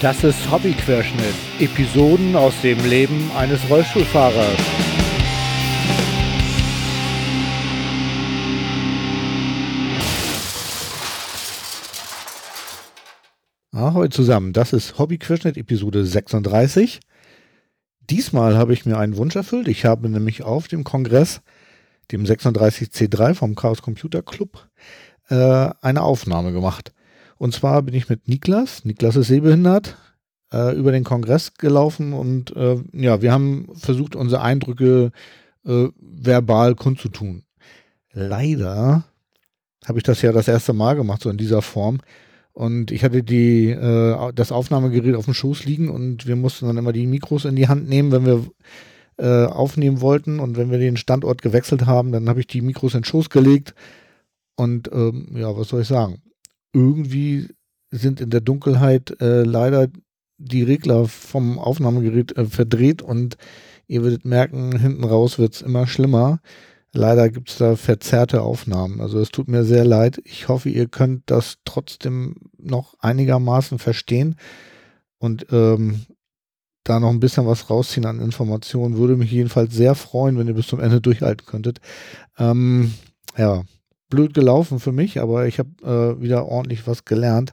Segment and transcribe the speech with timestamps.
[0.00, 1.34] Das ist Hobbyquerschnitt.
[1.58, 4.56] Episoden aus dem Leben eines Rollstuhlfahrers.
[13.72, 17.00] Ahoi zusammen, das ist Hobbyquerschnitt Episode 36.
[18.08, 19.68] Diesmal habe ich mir einen Wunsch erfüllt.
[19.68, 21.42] Ich habe nämlich auf dem Kongress,
[22.10, 24.66] dem 36C3 vom Chaos Computer Club,
[25.28, 26.94] äh, eine Aufnahme gemacht.
[27.40, 29.96] Und zwar bin ich mit Niklas, Niklas ist sehbehindert,
[30.52, 35.10] äh, über den Kongress gelaufen und äh, ja, wir haben versucht, unsere Eindrücke
[35.64, 37.44] äh, verbal kundzutun.
[38.12, 39.04] Leider
[39.86, 42.00] habe ich das ja das erste Mal gemacht, so in dieser Form.
[42.52, 46.76] Und ich hatte die, äh, das Aufnahmegerät auf dem Schoß liegen und wir mussten dann
[46.76, 48.44] immer die Mikros in die Hand nehmen, wenn wir
[49.16, 50.40] äh, aufnehmen wollten.
[50.40, 53.30] Und wenn wir den Standort gewechselt haben, dann habe ich die Mikros in den Schoß
[53.30, 53.74] gelegt.
[54.56, 56.20] Und ähm, ja, was soll ich sagen?
[56.72, 57.48] Irgendwie
[57.90, 59.88] sind in der Dunkelheit äh, leider
[60.38, 63.36] die Regler vom Aufnahmegerät äh, verdreht und
[63.86, 66.40] ihr werdet merken, hinten raus wird es immer schlimmer.
[66.92, 69.00] Leider gibt es da verzerrte Aufnahmen.
[69.00, 70.20] Also es tut mir sehr leid.
[70.24, 74.36] Ich hoffe, ihr könnt das trotzdem noch einigermaßen verstehen
[75.18, 76.06] und ähm,
[76.82, 78.96] da noch ein bisschen was rausziehen an Informationen.
[78.96, 81.80] Würde mich jedenfalls sehr freuen, wenn ihr bis zum Ende durchhalten könntet.
[82.38, 82.94] Ähm,
[83.36, 83.62] ja,
[84.10, 87.52] blöd gelaufen für mich, aber ich habe äh, wieder ordentlich was gelernt.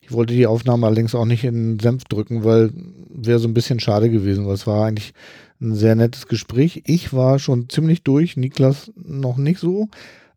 [0.00, 2.72] Ich wollte die Aufnahme allerdings auch nicht in Senf drücken, weil
[3.10, 5.12] wäre so ein bisschen schade gewesen, weil es war eigentlich
[5.60, 6.82] ein sehr nettes Gespräch.
[6.86, 9.88] Ich war schon ziemlich durch, Niklas noch nicht so.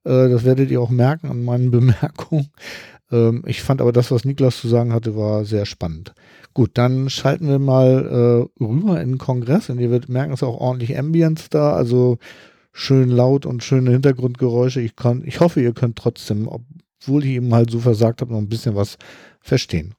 [0.03, 2.49] Äh, das werdet ihr auch merken an meinen Bemerkungen.
[3.11, 6.13] Ähm, ich fand aber das, was Niklas zu sagen hatte, war sehr spannend.
[6.53, 10.41] Gut, dann schalten wir mal äh, rüber in den Kongress und ihr werdet merken, es
[10.41, 12.17] ist auch ordentlich Ambience da, also
[12.71, 14.81] schön laut und schöne Hintergrundgeräusche.
[14.81, 18.39] Ich, kann, ich hoffe, ihr könnt trotzdem, obwohl ich eben halt so versagt habe, noch
[18.39, 18.97] ein bisschen was
[19.41, 19.95] verstehen.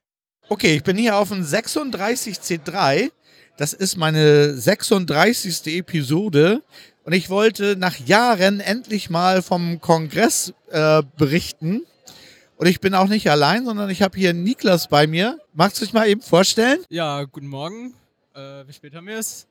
[0.48, 3.11] Okay, ich bin hier auf dem 36C3
[3.57, 5.77] das ist meine 36.
[5.77, 6.63] Episode
[7.05, 11.83] und ich wollte nach Jahren endlich mal vom Kongress äh, berichten.
[12.57, 15.39] Und ich bin auch nicht allein, sondern ich habe hier Niklas bei mir.
[15.52, 16.79] Magst du dich mal eben vorstellen?
[16.89, 17.95] Ja, guten Morgen.
[18.35, 19.47] Äh, wie spät haben wir es?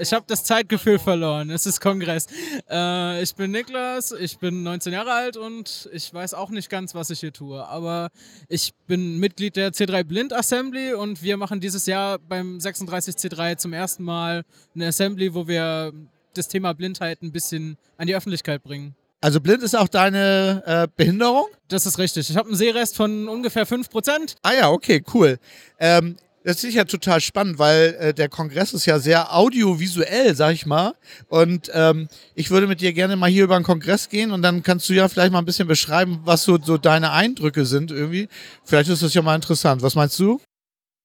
[0.00, 1.50] Ich habe das Zeitgefühl verloren.
[1.50, 2.26] Es ist Kongress.
[2.70, 6.94] Äh, ich bin Niklas, ich bin 19 Jahre alt und ich weiß auch nicht ganz,
[6.94, 7.62] was ich hier tue.
[7.66, 8.08] Aber
[8.48, 13.74] ich bin Mitglied der C3 Blind Assembly und wir machen dieses Jahr beim 36C3 zum
[13.74, 14.44] ersten Mal
[14.74, 15.92] eine Assembly, wo wir
[16.32, 18.94] das Thema Blindheit ein bisschen an die Öffentlichkeit bringen.
[19.20, 21.48] Also blind ist auch deine äh, Behinderung?
[21.68, 22.30] Das ist richtig.
[22.30, 24.36] Ich habe einen Sehrest von ungefähr 5%.
[24.40, 25.38] Ah ja, okay, cool.
[25.78, 30.54] Ähm, das ist ja total spannend, weil äh, der Kongress ist ja sehr audiovisuell, sag
[30.54, 30.94] ich mal.
[31.28, 34.62] Und ähm, ich würde mit dir gerne mal hier über den Kongress gehen und dann
[34.62, 38.28] kannst du ja vielleicht mal ein bisschen beschreiben, was so, so deine Eindrücke sind irgendwie.
[38.64, 39.82] Vielleicht ist das ja mal interessant.
[39.82, 40.40] Was meinst du?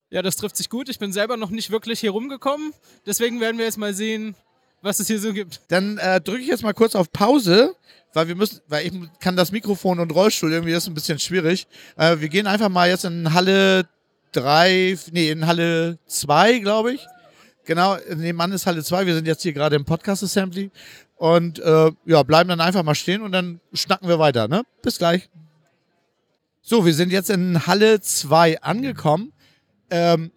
[0.09, 0.88] Ja, das trifft sich gut.
[0.88, 2.73] Ich bin selber noch nicht wirklich hier rumgekommen.
[3.06, 4.35] Deswegen werden wir jetzt mal sehen,
[4.81, 5.62] was es hier so gibt.
[5.67, 7.75] Dann äh, drücke ich jetzt mal kurz auf Pause,
[8.13, 11.19] weil wir müssen, weil ich kann das Mikrofon und Rollstuhl irgendwie das ist ein bisschen
[11.19, 11.67] schwierig.
[11.97, 13.85] Äh, wir gehen einfach mal jetzt in Halle
[14.35, 17.06] 3, nee, in Halle 2, glaube ich.
[17.66, 19.06] Genau, nebenan ist Halle 2.
[19.06, 20.72] Wir sind jetzt hier gerade im Podcast Assembly.
[21.16, 24.47] Und äh, ja, bleiben dann einfach mal stehen und dann schnacken wir weiter.
[24.47, 24.63] Ne?
[24.81, 25.29] Bis gleich.
[26.62, 29.31] So, wir sind jetzt in Halle 2 angekommen.
[29.90, 30.31] Ähm,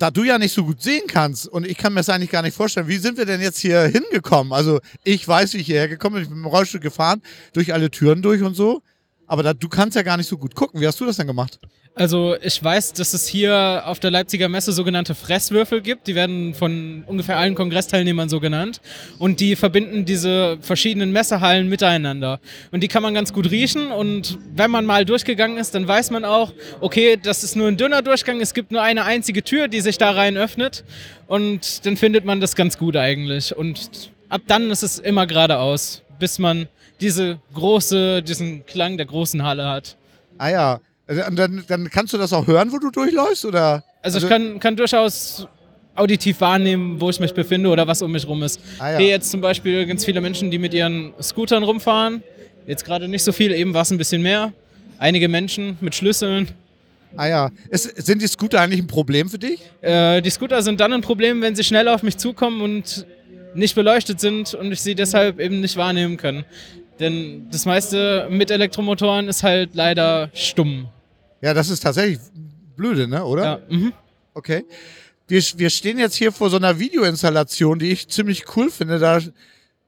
[0.00, 2.40] da du ja nicht so gut sehen kannst und ich kann mir das eigentlich gar
[2.40, 4.52] nicht vorstellen, wie sind wir denn jetzt hier hingekommen?
[4.52, 6.22] Also ich weiß, wie ich hierher gekommen bin.
[6.22, 7.20] Ich bin im Rollstuhl gefahren,
[7.52, 8.82] durch alle Türen durch und so.
[9.30, 10.80] Aber da, du kannst ja gar nicht so gut gucken.
[10.80, 11.60] Wie hast du das denn gemacht?
[11.94, 16.08] Also ich weiß, dass es hier auf der Leipziger Messe sogenannte Fresswürfel gibt.
[16.08, 18.80] Die werden von ungefähr allen Kongressteilnehmern so genannt.
[19.20, 22.40] Und die verbinden diese verschiedenen Messehallen miteinander.
[22.72, 23.92] Und die kann man ganz gut riechen.
[23.92, 27.76] Und wenn man mal durchgegangen ist, dann weiß man auch, okay, das ist nur ein
[27.76, 28.40] dünner Durchgang.
[28.40, 30.82] Es gibt nur eine einzige Tür, die sich da rein öffnet.
[31.28, 33.56] Und dann findet man das ganz gut eigentlich.
[33.56, 36.66] Und ab dann ist es immer geradeaus, bis man
[37.00, 39.96] diese große, diesen Klang der großen Halle hat.
[40.38, 43.82] Ah ja, also, dann, dann kannst du das auch hören, wo du durchläufst, oder?
[44.02, 45.46] Also, also ich kann, kann durchaus
[45.94, 48.60] auditiv wahrnehmen, wo ich mich befinde oder was um mich rum ist.
[48.78, 48.98] Ah, ja.
[48.98, 52.22] Hier jetzt zum Beispiel ganz viele Menschen, die mit ihren Scootern rumfahren.
[52.66, 54.52] Jetzt gerade nicht so viel, eben war es ein bisschen mehr.
[54.98, 56.48] Einige Menschen mit Schlüsseln.
[57.16, 57.50] Ah ja.
[57.70, 59.60] Ist, sind die Scooter eigentlich ein Problem für dich?
[59.80, 63.06] Äh, die Scooter sind dann ein Problem, wenn sie schnell auf mich zukommen und
[63.54, 66.44] nicht beleuchtet sind und ich sie deshalb eben nicht wahrnehmen kann.
[67.00, 70.88] Denn das meiste mit Elektromotoren ist halt leider stumm.
[71.40, 72.18] Ja, das ist tatsächlich
[72.76, 73.42] blöde, ne, oder?
[73.42, 73.60] Ja.
[73.68, 73.92] Mhm.
[74.34, 74.64] Okay.
[75.26, 78.98] Wir, wir stehen jetzt hier vor so einer Videoinstallation, die ich ziemlich cool finde.
[78.98, 79.20] Da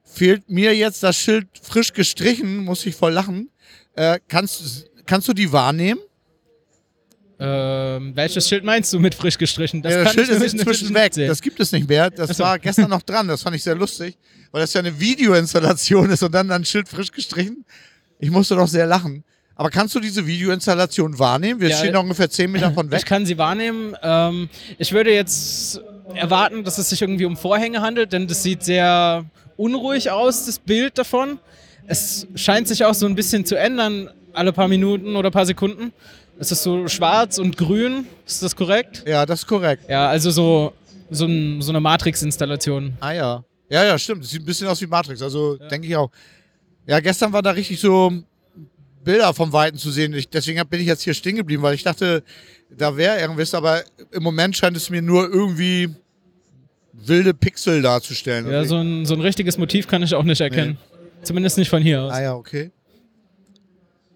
[0.05, 3.51] fehlt mir jetzt das Schild frisch gestrichen, muss ich voll lachen.
[3.95, 6.01] Äh, kannst, kannst du die wahrnehmen?
[7.45, 9.83] Ähm, welches Schild meinst du mit frisch gestrichen?
[9.83, 11.13] ja, das kann Schild ich ist inzwischen weg.
[11.15, 11.29] sehen.
[11.29, 12.11] Das gibt es nicht mehr.
[12.11, 12.45] Das Ach so.
[12.45, 13.27] war gestern noch dran.
[13.29, 14.17] Das fand ich sehr lustig,
[14.51, 17.65] weil das ja eine Videoinstallation ist und dann ein Schild frisch gestrichen.
[18.19, 19.25] Ich musste doch sehr lachen.
[19.55, 21.61] Aber kannst du diese Videoinstallation wahrnehmen?
[21.61, 23.07] Wir Ja, stehen noch ungefähr 10 Meter von Ich weg.
[23.07, 23.95] kann sie wahrnehmen.
[24.03, 24.49] Ähm,
[24.79, 25.81] ich würde jetzt
[26.15, 29.25] erwarten, dass es sich irgendwie um Vorhänge handelt, denn das sieht sehr
[29.57, 31.39] unruhig aus, das Bild davon.
[31.87, 35.93] Es scheint sich auch so ein bisschen zu ändern, alle paar Minuten oder paar Sekunden.
[36.51, 39.05] Ist so schwarz und grün, ist das korrekt?
[39.07, 39.89] Ja, das ist korrekt.
[39.89, 40.73] Ja, also so,
[41.09, 42.95] so, ein, so eine Matrix-Installation.
[42.99, 43.45] Ah ja.
[43.71, 44.25] Ja, ja, stimmt.
[44.25, 45.23] Das sieht ein bisschen aus wie Matrix.
[45.23, 46.11] Also denke ich auch.
[46.85, 48.13] Ja, gestern war da richtig so
[49.05, 50.13] Bilder vom Weiten zu sehen.
[50.15, 52.25] Ich, deswegen bin ich jetzt hier stehen geblieben, weil ich dachte,
[52.77, 55.91] da wäre irgendwas, aber im Moment scheint es mir nur irgendwie
[56.93, 58.51] wilde Pixel darzustellen.
[58.51, 60.77] Ja, so ein, so ein richtiges Motiv kann ich auch nicht erkennen.
[61.23, 62.13] Zumindest nicht von hier aus.
[62.13, 62.73] Ah ja, okay.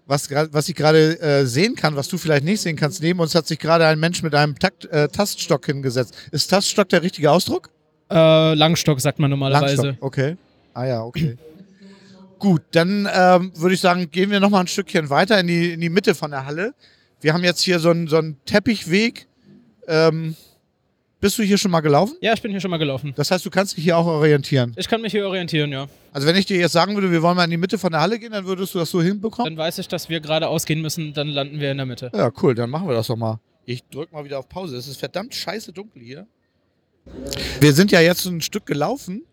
[0.07, 3.35] Was, was ich gerade äh, sehen kann, was du vielleicht nicht sehen kannst, neben uns
[3.35, 6.15] hat sich gerade ein Mensch mit einem Takt, äh, Taststock hingesetzt.
[6.31, 7.69] Ist Taststock der richtige Ausdruck?
[8.09, 9.81] Äh, Langstock sagt man normalerweise.
[9.81, 10.37] Langstock, okay.
[10.73, 11.37] Ah ja, okay.
[12.39, 15.73] Gut, dann ähm, würde ich sagen, gehen wir noch mal ein Stückchen weiter in die,
[15.73, 16.73] in die Mitte von der Halle.
[17.19, 19.27] Wir haben jetzt hier so einen, so einen Teppichweg.
[19.87, 20.35] Ähm,
[21.19, 22.15] bist du hier schon mal gelaufen?
[22.21, 23.13] Ja, ich bin hier schon mal gelaufen.
[23.15, 24.73] Das heißt, du kannst dich hier auch orientieren.
[24.77, 25.87] Ich kann mich hier orientieren, ja.
[26.11, 28.01] Also wenn ich dir jetzt sagen würde, wir wollen mal in die Mitte von der
[28.01, 29.55] Halle gehen, dann würdest du das so hinbekommen?
[29.55, 32.11] Dann weiß ich, dass wir geradeaus gehen müssen, dann landen wir in der Mitte.
[32.13, 33.39] Ja, cool, dann machen wir das doch mal.
[33.65, 34.77] Ich drück mal wieder auf Pause.
[34.77, 36.27] Es ist verdammt scheiße dunkel hier.
[37.59, 39.23] Wir sind ja jetzt ein Stück gelaufen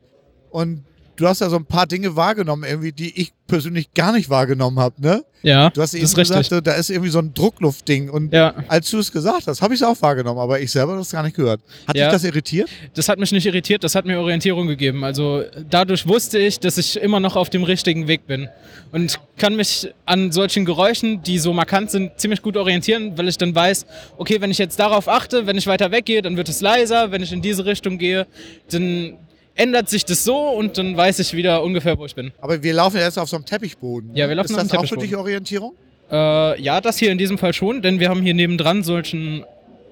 [0.50, 0.84] und
[1.16, 4.78] du hast ja so ein paar Dinge wahrgenommen, irgendwie, die ich persönlich gar nicht wahrgenommen
[4.78, 5.22] habe, ne?
[5.42, 6.48] Ja, Du hast das eben ist richtig.
[6.48, 9.74] gesagt, da ist irgendwie so ein Druckluftding und Ja, als du es gesagt hast, habe
[9.74, 11.60] ich es auch wahrgenommen, aber ich selber habe das gar nicht gehört.
[11.86, 12.06] Hat Ja.
[12.06, 12.70] dich das irritiert?
[12.94, 15.04] das hat mich nicht irritiert, das hat mir Orientierung gegeben.
[15.04, 18.48] Also dadurch wusste ich, dass ich immer noch auf dem richtigen Weg bin.
[18.90, 23.36] Und kann mich an solchen Geräuschen, die so markant sind, ziemlich gut orientieren, weil ich
[23.36, 23.84] dann weiß,
[24.16, 27.22] okay, wenn ich jetzt darauf achte, wenn ich weiter weggehe, dann wird es leiser, wenn
[27.22, 28.26] ich in diese Richtung gehe,
[28.70, 29.18] dann
[29.54, 32.32] ändert sich das so und dann weiß ich wieder ungefähr, wo ich bin.
[32.40, 34.14] Aber wir laufen ja jetzt auf so einem Teppichboden.
[34.14, 35.10] Ja, wir laufen ist auf das einem auch für Teppichboden.
[35.10, 35.74] dich Orientierung?
[36.10, 39.44] Äh, ja, das hier in diesem Fall schon, denn wir haben hier nebendran solchen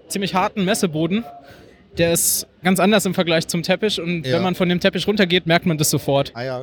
[0.09, 1.25] ziemlich harten Messeboden.
[1.99, 4.37] Der ist ganz anders im Vergleich zum Teppich und Ja.
[4.37, 6.33] wenn man von dem Teppich runtergeht, merkt man das sofort.
[6.35, 6.63] Ah ja.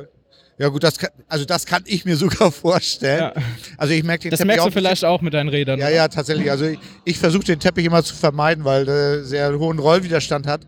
[0.58, 3.32] Ja gut, das kann, also das kann ich mir sogar vorstellen.
[3.34, 3.42] Ja.
[3.78, 5.78] Also ich merke den Das Teppich merkst auch du vielleicht auch mit deinen Rädern.
[5.80, 5.94] Ja, oder?
[5.94, 6.50] ja, tatsächlich.
[6.50, 10.62] Also ich, ich versuche den Teppich immer zu vermeiden, weil der sehr hohen Rollwiderstand hat.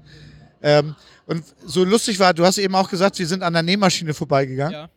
[0.62, 0.94] Ähm,
[1.32, 4.72] und so lustig war, du hast eben auch gesagt, wir sind an der Nähmaschine vorbeigegangen.
[4.72, 4.88] Ja,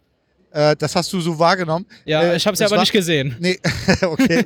[0.71, 1.85] Äh, das hast du so wahrgenommen.
[2.05, 3.35] ja Äh, ich habe sie das aber war- nicht gesehen.
[3.39, 3.59] Nee,
[4.03, 4.45] okay.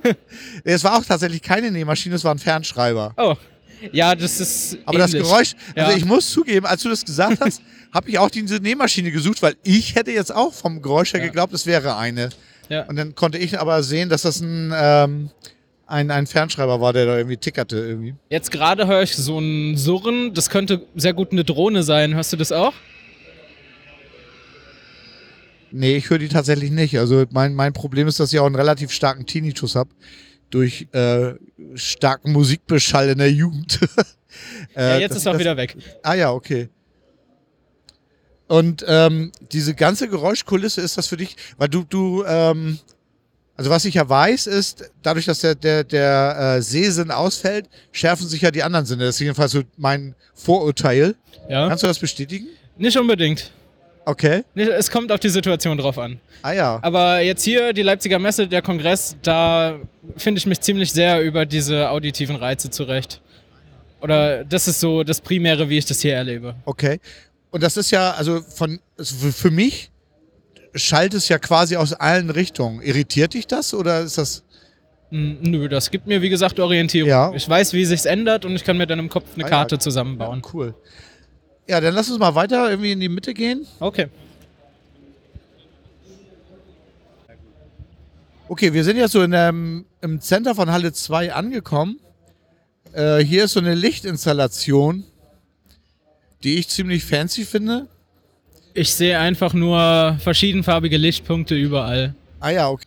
[0.63, 3.13] Es war auch tatsächlich keine Nähmaschine, es war ein Fernschreiber.
[3.18, 3.36] Oh,
[3.91, 5.27] ja, das ist Aber das ähnlich.
[5.30, 5.97] Geräusch, also Ja.
[5.97, 7.62] ich muss zugeben, als du das gesagt hast,
[7.94, 11.27] habe ich auch diese Nähmaschine gesucht, weil ich hätte jetzt auch vom Geräusch her Ja.
[11.27, 12.30] geglaubt, es wäre eine.
[12.69, 12.83] Ja.
[12.86, 15.30] Und dann konnte ich aber sehen, dass das ein, ähm,
[15.89, 18.15] ein, ein Fernschreiber war, der da irgendwie tickerte irgendwie.
[18.30, 22.13] Jetzt gerade höre ich so ein Surren, das könnte sehr gut eine Drohne sein.
[22.15, 22.74] Hörst du das auch?
[25.71, 26.97] Nee, ich höre die tatsächlich nicht.
[26.97, 29.89] Also mein, mein Problem ist, dass ich auch einen relativ starken Tinnitus habe.
[30.50, 31.33] Durch äh,
[31.75, 33.80] starken Musikbeschall in der Jugend.
[34.75, 35.75] Ja, Äh, jetzt das- ist er wieder weg.
[36.03, 36.69] Ah ja, okay.
[38.47, 42.77] Und ähm, diese ganze Geräuschkulisse ist das für dich, weil du, du, ähm,
[43.60, 48.25] also was ich ja weiß, ist, dadurch, dass der, der, der äh, Sehsinn ausfällt, schärfen
[48.25, 49.04] sich ja die anderen Sinne.
[49.04, 51.16] Das ist jedenfalls so mein Vorurteil.
[51.50, 51.68] Ja?
[51.68, 52.48] Kannst du das bestätigen?
[52.78, 53.51] Nicht unbedingt.
[54.06, 54.46] Okay.
[54.56, 56.22] Es kommt auf die Situation drauf an.
[56.42, 56.80] Ah ja.
[56.82, 59.78] Aber jetzt hier, die Leipziger Messe, der Kongress, da
[60.16, 63.20] finde ich mich ziemlich sehr über diese auditiven Reize zurecht.
[64.00, 66.56] Oder das ist so das Primäre, wie ich das hier erlebe.
[66.63, 67.01] Okay.
[67.51, 69.92] Und das ist ja, also von, also für mich
[70.76, 72.82] schallt es ja quasi aus allen Richtungen.
[72.82, 74.44] Irritiert dich das oder ist das?
[75.12, 77.10] N- Nö, das gibt mir, wie gesagt, Orientierung.
[77.10, 77.32] Ja.
[77.34, 79.52] Ich weiß, wie sich's ändert und ich kann mir dann im Kopf eine Ah ja.
[79.52, 80.42] Karte zusammenbauen.
[80.54, 80.76] Cool.
[81.68, 83.66] Ja, dann lass uns mal weiter irgendwie in die Mitte gehen.
[83.80, 84.08] Okay.
[88.48, 92.00] Okay, wir sind jetzt so in dem, im Center von Halle 2 angekommen.
[92.94, 95.04] Äh, hier ist so eine Lichtinstallation,
[96.44, 97.88] die ich ziemlich fancy finde.
[98.74, 102.14] Ich sehe einfach nur verschiedenfarbige Lichtpunkte überall.
[102.40, 102.86] Ah ja, okay.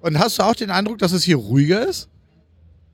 [0.00, 2.08] Und hast du auch den Eindruck, dass es hier ruhiger ist?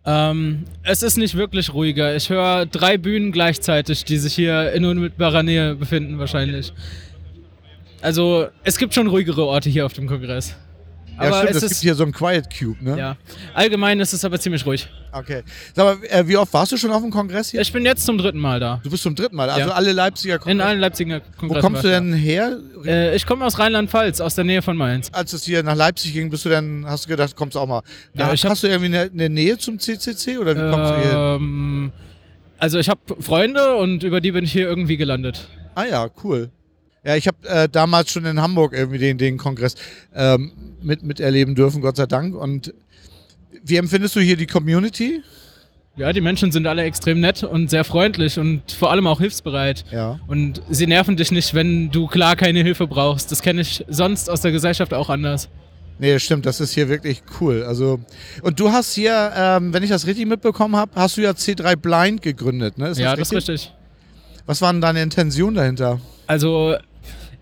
[0.05, 2.17] Ähm, es ist nicht wirklich ruhiger.
[2.17, 6.73] Ich höre drei Bühnen gleichzeitig, die sich hier in unmittelbarer Nähe befinden, wahrscheinlich.
[8.01, 10.55] Also, es gibt schon ruhigere Orte hier auf dem Kongress.
[11.21, 12.97] Ja, Aber stimmt, es es gibt hier so einen Quiet Cube, ne?
[12.99, 13.17] ja.
[13.55, 14.89] Allgemein ist es aber ziemlich ruhig.
[15.11, 15.43] Okay.
[15.75, 17.61] Sag mal, äh, wie oft warst du schon auf dem Kongress hier?
[17.61, 18.81] Ich bin jetzt zum dritten Mal da.
[18.85, 19.75] Du bist zum dritten Mal, also Ja.
[19.75, 20.67] alle Leipziger In Kongress.
[20.67, 21.63] allen Leipziger Wo Kongressen.
[21.63, 22.59] kommst du denn her?
[22.85, 25.09] Äh, ich komme aus Rheinland-Pfalz, aus der Nähe von Mainz.
[25.13, 27.83] Als es hier nach Leipzig ging, bist du dann, hast du gedacht, kommst auch mal.
[28.15, 31.13] Ja, Ja, hast du irgendwie eine, eine Nähe zum CCC oder wie kommst du hier?
[31.41, 31.93] Ähm,
[32.59, 35.49] also ich habe Freunde und über die bin ich hier irgendwie gelandet.
[35.75, 36.51] Ah ja, cool.
[37.09, 39.77] Ja, ich habe äh, damals schon in Hamburg irgendwie den, den Kongress
[40.15, 42.35] ähm, mit, miterleben dürfen, Gott sei Dank.
[42.35, 42.75] Und
[43.65, 45.23] wie empfindest du hier die Community?
[45.97, 49.87] Ja, die Menschen sind alle extrem nett und sehr freundlich und vor allem auch hilfsbereit.
[49.91, 50.21] Ja.
[50.27, 53.33] Und sie nerven dich nicht, wenn du klar keine Hilfe brauchst.
[53.33, 55.49] Das kenne ich sonst aus der Gesellschaft auch anders.
[55.99, 57.63] Nee, das stimmt, das ist hier wirklich cool.
[57.63, 58.01] Also,
[58.43, 61.75] und du hast hier, ähm, wenn ich das richtig mitbekommen habe, hast du ja C3
[61.77, 62.93] Blind gegründet, ne?
[62.97, 63.73] ja, das ist richtig.
[64.45, 66.01] Was waren deine Intentionen dahinter?
[66.27, 66.77] Also,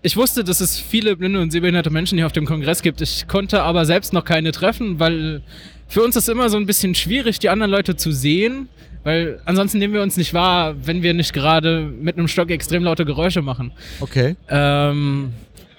[0.01, 3.01] ich wusste, dass es viele blinde und sehbehinderte Menschen hier auf dem Kongress gibt.
[3.01, 5.41] Ich konnte aber selbst noch keine treffen, weil
[5.87, 8.69] für uns ist immer so ein bisschen schwierig, die anderen Leute zu sehen.
[9.03, 12.83] Weil ansonsten nehmen wir uns nicht wahr, wenn wir nicht gerade mit einem Stock extrem
[12.83, 13.71] laute Geräusche machen.
[14.01, 14.35] Okay.
[14.49, 15.31] Ähm,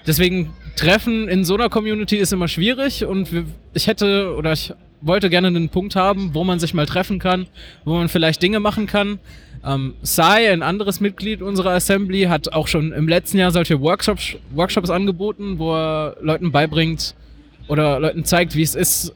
[0.07, 3.29] deswegen Treffen in so einer Community ist immer schwierig und
[3.73, 7.47] ich hätte oder ich wollte gerne einen Punkt haben, wo man sich mal treffen kann,
[7.85, 9.19] wo man vielleicht Dinge machen kann.
[9.65, 14.35] Ähm, Sai, ein anderes Mitglied unserer Assembly, hat auch schon im letzten Jahr solche Workshops,
[14.51, 17.13] Workshops angeboten, wo er Leuten beibringt
[17.67, 19.13] oder Leuten zeigt, wie es ist,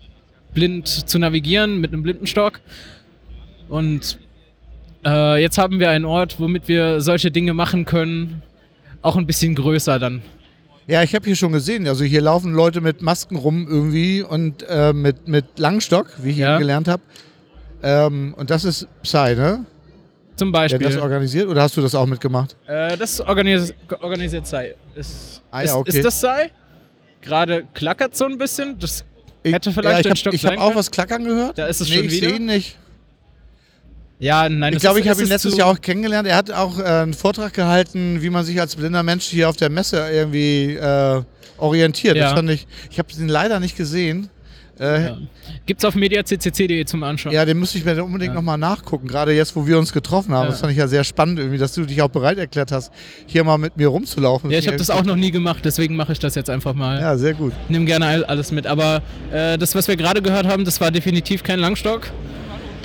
[0.54, 2.60] blind zu navigieren mit einem Blindenstock.
[3.70, 4.20] Und
[5.06, 8.42] äh, jetzt haben wir einen Ort, womit wir solche Dinge machen können,
[9.02, 10.22] auch ein bisschen größer dann.
[10.88, 14.66] Ja, ich habe hier schon gesehen, also hier laufen Leute mit Masken rum irgendwie und
[14.68, 16.52] äh, mit, mit Langstock, wie ich Ja.
[16.56, 17.02] eben gelernt habe.
[17.82, 19.66] Ähm, und das ist Psy, ne?
[20.36, 20.80] Zum Beispiel.
[20.88, 22.56] das organisiert oder hast du das auch mitgemacht?
[22.68, 24.76] äh, das organis organisiert sei.
[24.96, 25.98] Ist, Ah ja, ist, okay.
[25.98, 26.52] ist das sei?
[27.22, 28.78] Gerade klackert so ein bisschen.
[28.80, 29.06] Das
[29.44, 31.58] Ich, Hätte vielleicht ja, ich den Stock Ich habe auch was klackern gehört.
[31.58, 32.28] Da ist es nee, schon ich wieder.
[32.30, 32.78] sehe ihn nicht.
[34.20, 36.28] ja, nein, Ich das glaube, ist- ich habe ihn ist letztes Jahr auch kennengelernt.
[36.28, 39.58] Er hat auch äh, einen Vortrag gehalten, wie man sich als blinder Mensch hier auf
[39.58, 41.22] der Messe irgendwie äh,
[41.58, 42.16] orientiert.
[42.18, 42.36] Das Ja.
[42.36, 42.68] fand ich.
[42.90, 44.30] Ich habe ihn leider nicht gesehen.
[44.80, 45.08] Äh, ja.
[45.10, 45.18] Ja.
[45.66, 47.32] Gibt's auf mediaccc.de zum Anschauen.
[47.46, 48.36] den müsste ich mir unbedingt Ja.
[48.36, 49.08] nochmal nachgucken.
[49.08, 50.46] Gerade jetzt, wo wir uns getroffen haben.
[50.46, 50.50] Ja.
[50.52, 52.92] Das fand ich ja sehr spannend, irgendwie, dass du dich auch bereit erklärt hast,
[53.28, 54.50] hier mal mit mir rumzulaufen.
[54.52, 57.00] Ja, ich habe das auch noch nie gemacht, deswegen mache ich das jetzt einfach mal.
[57.00, 57.54] Ja, sehr gut.
[57.70, 58.66] Nimm gerne all- alles mit.
[58.68, 59.02] Aber
[59.32, 62.10] äh, das, was wir gerade gehört haben, das war definitiv kein Langstock.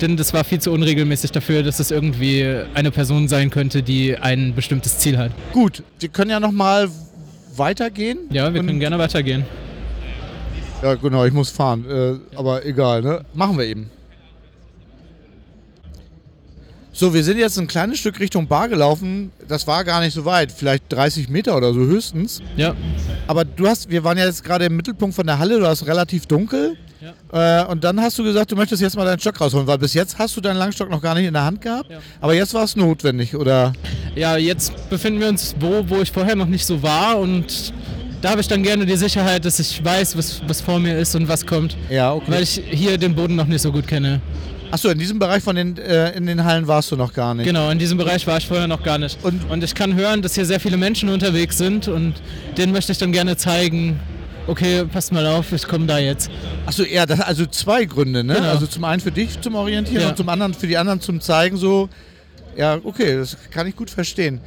[0.01, 4.15] Denn das war viel zu unregelmäßig dafür, dass es irgendwie eine Person sein könnte, die
[4.17, 5.31] ein bestimmtes Ziel hat.
[5.51, 6.87] Gut, wir können ja nochmal
[7.57, 8.19] weitergehen.
[8.31, 9.43] Ja, wir können gerne weitergehen.
[10.81, 11.85] Ja, genau, ich muss fahren.
[11.89, 13.25] Äh, aber egal, ne?
[13.33, 13.89] Machen wir eben.
[16.91, 19.31] So, wir sind jetzt ein kleines Stück Richtung Bar gelaufen.
[19.47, 22.41] Das war gar nicht so weit, vielleicht 30 Meter oder so höchstens.
[22.57, 22.75] Ja,
[23.27, 25.85] Aber du hast, wir waren ja jetzt gerade im Mittelpunkt von der Halle, du hast
[25.85, 26.75] relativ dunkel.
[27.31, 29.93] Äh, und dann hast du gesagt, du möchtest jetzt mal deinen Stock rausholen, weil bis
[29.93, 31.89] jetzt hast du deinen Langstock noch gar nicht in der Hand gehabt.
[31.89, 31.99] Ja.
[32.19, 33.71] Aber jetzt war es notwendig, oder?
[34.15, 37.73] ja, jetzt befinden wir uns wo, wo ich vorher noch nicht so war und
[38.21, 41.15] da habe ich dann gerne die Sicherheit, dass ich weiß, was, was vor mir ist
[41.15, 42.25] und was kommt, Ja, okay.
[42.31, 44.21] weil ich hier den Boden noch nicht so gut kenne.
[44.71, 47.45] Achso, in diesem Bereich von den, äh, in den Hallen warst du noch gar nicht.
[47.47, 49.17] Genau, in diesem Bereich war ich vorher noch gar nicht.
[49.23, 52.13] Und- Und, ich kann hören, dass hier sehr viele Menschen unterwegs sind und
[52.57, 53.99] denen möchte ich dann gerne zeigen,
[54.45, 56.29] okay, passt mal auf, ich komme da jetzt.
[56.67, 58.35] Achso, ja, das, also zwei Gründe, ne?
[58.35, 58.47] Genau.
[58.49, 60.09] Also zum einen für dich zum Orientieren Ja.
[60.09, 61.89] und zum anderen für die anderen zum Zeigen, so,
[62.55, 64.39] ja, okay, das kann ich gut verstehen.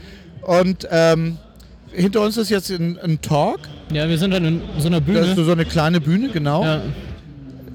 [0.43, 1.39] Und ähm,
[1.93, 3.61] hinter uns ist jetzt ein, ein Talk,
[3.93, 5.21] Ja, wir sind dann in so einer das Bühne.
[5.21, 6.65] ist so eine kleine Bühne, genau.
[6.65, 6.81] ja.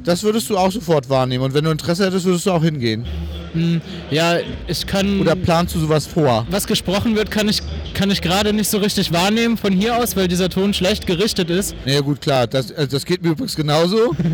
[0.07, 3.05] Das würdest du auch sofort wahrnehmen und wenn du Interesse hättest, würdest du auch hingehen.
[3.51, 5.19] Hm, ja, ich kann.
[5.19, 6.45] Oder planst du sowas vor?
[6.49, 7.61] was gesprochen wird, kann ich,
[7.93, 11.49] kann ich gerade nicht so richtig wahrnehmen von hier aus, weil dieser Ton schlecht gerichtet
[11.49, 11.75] ist.
[11.85, 14.15] Naja, gut, klar, das, äh, das geht mir übrigens genauso.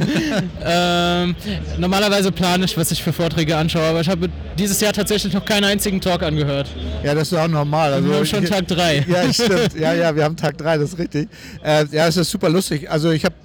[0.65, 1.35] Ähm,
[1.77, 5.45] normalerweise plane ich, was ich für Vorträge anschaue, aber ich habe dieses Jahr tatsächlich noch
[5.45, 6.69] keinen einzigen Talk angehört.
[7.03, 7.93] ja, das ist auch normal.
[7.93, 9.05] Also, wir haben schon Tag 3.
[9.07, 9.77] Ja, stimmt.
[9.77, 11.29] Ja, ja, wir haben Tag 3, das ist richtig.
[11.63, 12.89] Äh, ja, es ist super lustig.
[12.89, 13.35] Also ich habe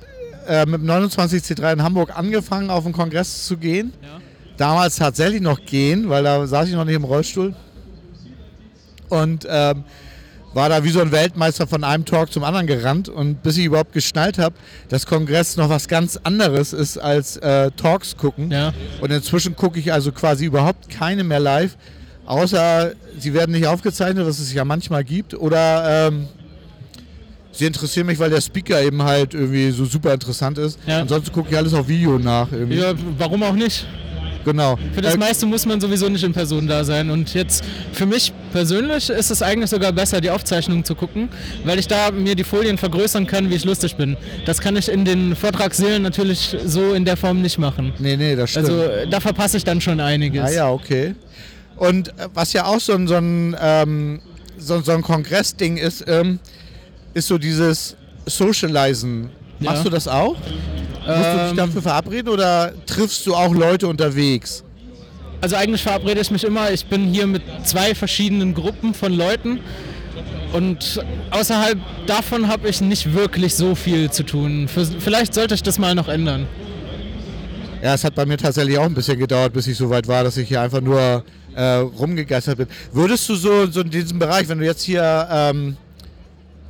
[0.49, 3.93] äh, mit dem 29C3 in Hamburg angefangen, auf den Kongress zu gehen.
[4.03, 4.21] Ja.
[4.57, 7.55] Damals tatsächlich noch gehen, weil da saß ich noch nicht im Rollstuhl.
[9.09, 9.85] Und ähm,
[10.55, 13.09] war da wie so ein Weltmeister von einem Talk zum anderen gerannt.
[13.09, 14.57] Und bis ich überhaupt geschnallt habe,
[14.89, 18.51] dass Kongress noch was ganz anderes ist als äh, Talks gucken.
[18.51, 18.73] Ja.
[19.01, 21.77] Und inzwischen gucke ich also quasi überhaupt keine mehr live,
[22.27, 26.29] außer sie werden nicht aufgezeichnet, was es ja manchmal gibt, oder ähm,
[27.59, 30.79] sie interessieren mich, weil der Speaker eben halt irgendwie so super interessant ist.
[30.87, 31.01] Ja.
[31.01, 32.51] Ansonsten gucke ich alles auf Video nach.
[32.53, 32.79] Irgendwie.
[32.79, 33.87] ja, warum auch nicht?
[34.45, 34.79] Genau.
[34.95, 37.11] Für das Äh, meiste muss man sowieso nicht in Person da sein.
[37.11, 41.29] Und jetzt für mich persönlich ist es eigentlich sogar besser, die Aufzeichnung zu gucken,
[41.65, 44.17] weil ich da mir die Folien vergrößern kann, wie ich lustig bin.
[44.47, 47.93] Das kann ich in den Vortragssälen natürlich so in der Form nicht machen.
[47.99, 48.69] Nee, nee, das stimmt.
[48.71, 50.45] Also äh, da verpasse ich dann schon einiges.
[50.45, 51.15] Ah ja, okay.
[51.77, 54.21] Und äh, was ja auch so ein, so ein, ähm,
[54.57, 56.39] so, so ein Kongressding ist, ähm,
[57.15, 57.97] ist so dieses
[58.27, 59.31] Socializen.
[59.61, 59.73] Ja.
[59.73, 60.35] Machst du das auch?
[60.35, 60.47] Musst
[61.07, 64.63] du dich Ähm, dafür verabreden oder triffst du auch Leute unterwegs?
[65.41, 66.71] Also eigentlich verabrede ich mich immer.
[66.71, 69.61] Ich bin hier mit zwei verschiedenen Gruppen von Leuten.
[70.53, 74.69] Und außerhalb davon habe ich nicht wirklich so viel zu tun.
[74.99, 76.47] Vielleicht sollte ich das mal noch ändern.
[77.83, 80.25] Ja, es hat bei mir tatsächlich auch ein bisschen gedauert, bis ich so weit war,
[80.25, 81.23] dass ich hier einfach nur
[81.55, 82.67] äh, rumgegeistert bin.
[82.93, 85.77] Würdest du so, so in diesem Bereich, wenn du jetzt hier, ähm,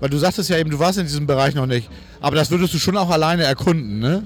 [0.00, 1.88] weil du sagtest ja eben, du warst in diesem Bereich noch nicht,
[2.20, 4.22] aber das würdest du schon auch alleine erkunden, ne?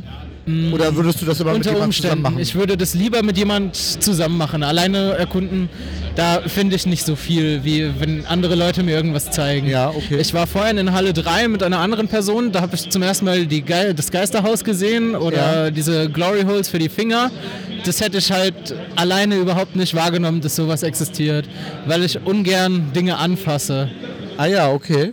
[0.73, 2.39] Oder würdest du das immer mit jemandem zusammen machen?
[2.41, 4.65] Ich würde das lieber mit jemand zusammen machen.
[4.65, 5.69] Alleine erkunden,
[6.17, 9.69] da finde ich nicht so viel, wie wenn andere Leute mir irgendwas zeigen.
[9.69, 10.17] Ja, okay.
[10.19, 13.25] Ich war vorhin in Halle 3 mit einer anderen Person, da habe ich zum ersten
[13.27, 15.71] Mal die Ge das Geisterhaus gesehen oder Ja.
[15.71, 17.31] diese Glory Holes für die Finger.
[17.85, 21.49] Das hätte ich halt alleine überhaupt nicht wahrgenommen, dass sowas existiert,
[21.87, 23.89] weil ich ungern Dinge anfasse.
[24.39, 25.13] Ah ja, okay.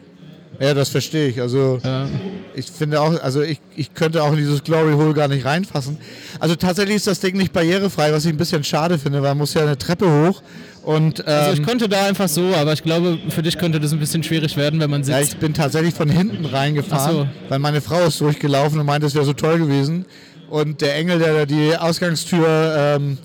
[0.59, 1.39] Ja, das verstehe ich.
[1.41, 2.07] Also Ja.
[2.53, 5.97] ich finde auch, also ich, ich könnte auch in dieses Glory Hole gar nicht reinfassen.
[6.39, 9.37] Also tatsächlich ist das Ding nicht barrierefrei, was ich ein bisschen schade finde, weil man
[9.39, 10.41] muss ja eine Treppe hoch
[10.83, 13.93] und Also ich ähm, könnte da einfach so, aber ich glaube, für dich könnte das
[13.93, 15.33] ein bisschen schwierig werden, wenn man ja, sitzt.
[15.33, 17.27] ich bin tatsächlich von hinten reingefahren, so.
[17.49, 20.05] weil meine Frau ist durchgelaufen und meinte, es wäre so toll gewesen.
[20.49, 23.17] Und der Engel, der da die Ausgangstür ähm,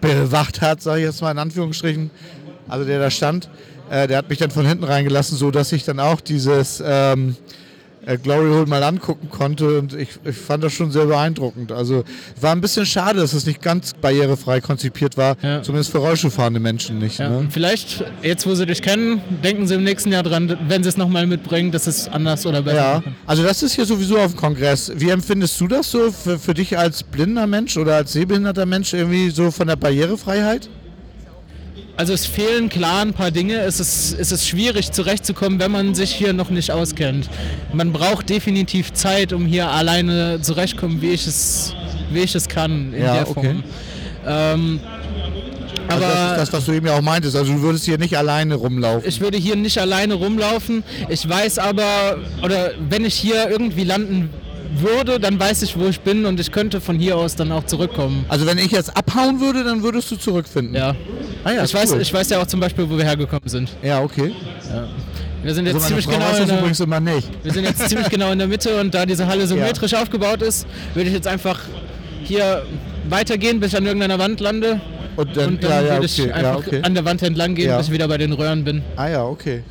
[0.00, 2.10] bewacht hat, sage ich jetzt mal in Anführungsstrichen,
[2.68, 3.48] also der da stand,
[3.92, 7.36] äh, der hat mich dann von hinten reingelassen, so dass ich dann auch dieses ähm,
[8.04, 11.70] äh, Glory Hole mal angucken konnte und ich, ich fand das schon sehr beeindruckend.
[11.70, 12.02] Also
[12.40, 15.62] war ein bisschen schade, dass es nicht ganz barrierefrei konzipiert war, Ja.
[15.62, 17.18] zumindest für Rollstuhlfahrende Menschen nicht.
[17.20, 17.46] Ja, Ne?
[17.50, 20.96] vielleicht, jetzt wo sie dich kennen, denken sie im nächsten Jahr dran, wenn sie es
[20.96, 24.40] nochmal mitbringen, dass es anders oder besser Ja, also das ist hier sowieso auf dem
[24.40, 24.90] Kongress.
[24.96, 28.94] Wie empfindest du das so für, für dich als blinder Mensch oder als sehbehinderter Mensch
[28.94, 30.68] irgendwie so von der Barrierefreiheit?
[31.96, 33.56] Also es fehlen klar ein paar Dinge.
[33.58, 37.28] Es ist, es ist schwierig zurechtzukommen, wenn man sich hier noch nicht auskennt.
[37.72, 41.74] Man braucht definitiv Zeit, um hier alleine zurechtkommen, wie ich es,
[42.10, 43.54] wie ich es kann in Ja, der okay.
[43.54, 43.64] Form.
[44.26, 44.80] Ähm,
[45.88, 47.36] Also aber das ist das, was du eben ja auch meintest.
[47.36, 49.06] Also du würdest hier nicht alleine rumlaufen.
[49.06, 50.84] ich würde hier nicht alleine rumlaufen.
[51.10, 54.30] Ich weiß aber, oder wenn ich hier irgendwie landen
[54.76, 57.64] würde, dann weiß ich, wo ich bin und ich könnte von hier aus dann auch
[57.66, 58.24] zurückkommen.
[58.28, 60.74] Also wenn ich jetzt abhauen würde, dann würdest du zurückfinden.
[60.74, 60.94] Ja.
[61.44, 62.00] Ah ja, ich, weiß, cool.
[62.00, 63.70] ich weiß ja auch zum Beispiel, wo wir hergekommen sind.
[63.82, 64.32] Ja, okay.
[65.42, 67.28] Wir sind jetzt Also ziemlich Frau genau weiß in der, immer nicht.
[67.42, 70.66] wir sind jetzt ziemlich genau in der Mitte und da diese Halle symmetrisch aufgebaut ist,
[70.94, 71.60] würde ich jetzt einfach
[72.22, 72.62] hier
[73.08, 74.80] weitergehen, bis ich an irgendeiner Wand lande.
[75.16, 76.04] Und dann, Und dann ja, ja, würde okay.
[76.06, 76.80] ich ja, einfach okay.
[76.82, 77.76] an der Wand entlang gehen, Ja.
[77.78, 78.82] bis ich wieder bei den Röhren bin.
[78.96, 79.62] Ah ja, okay.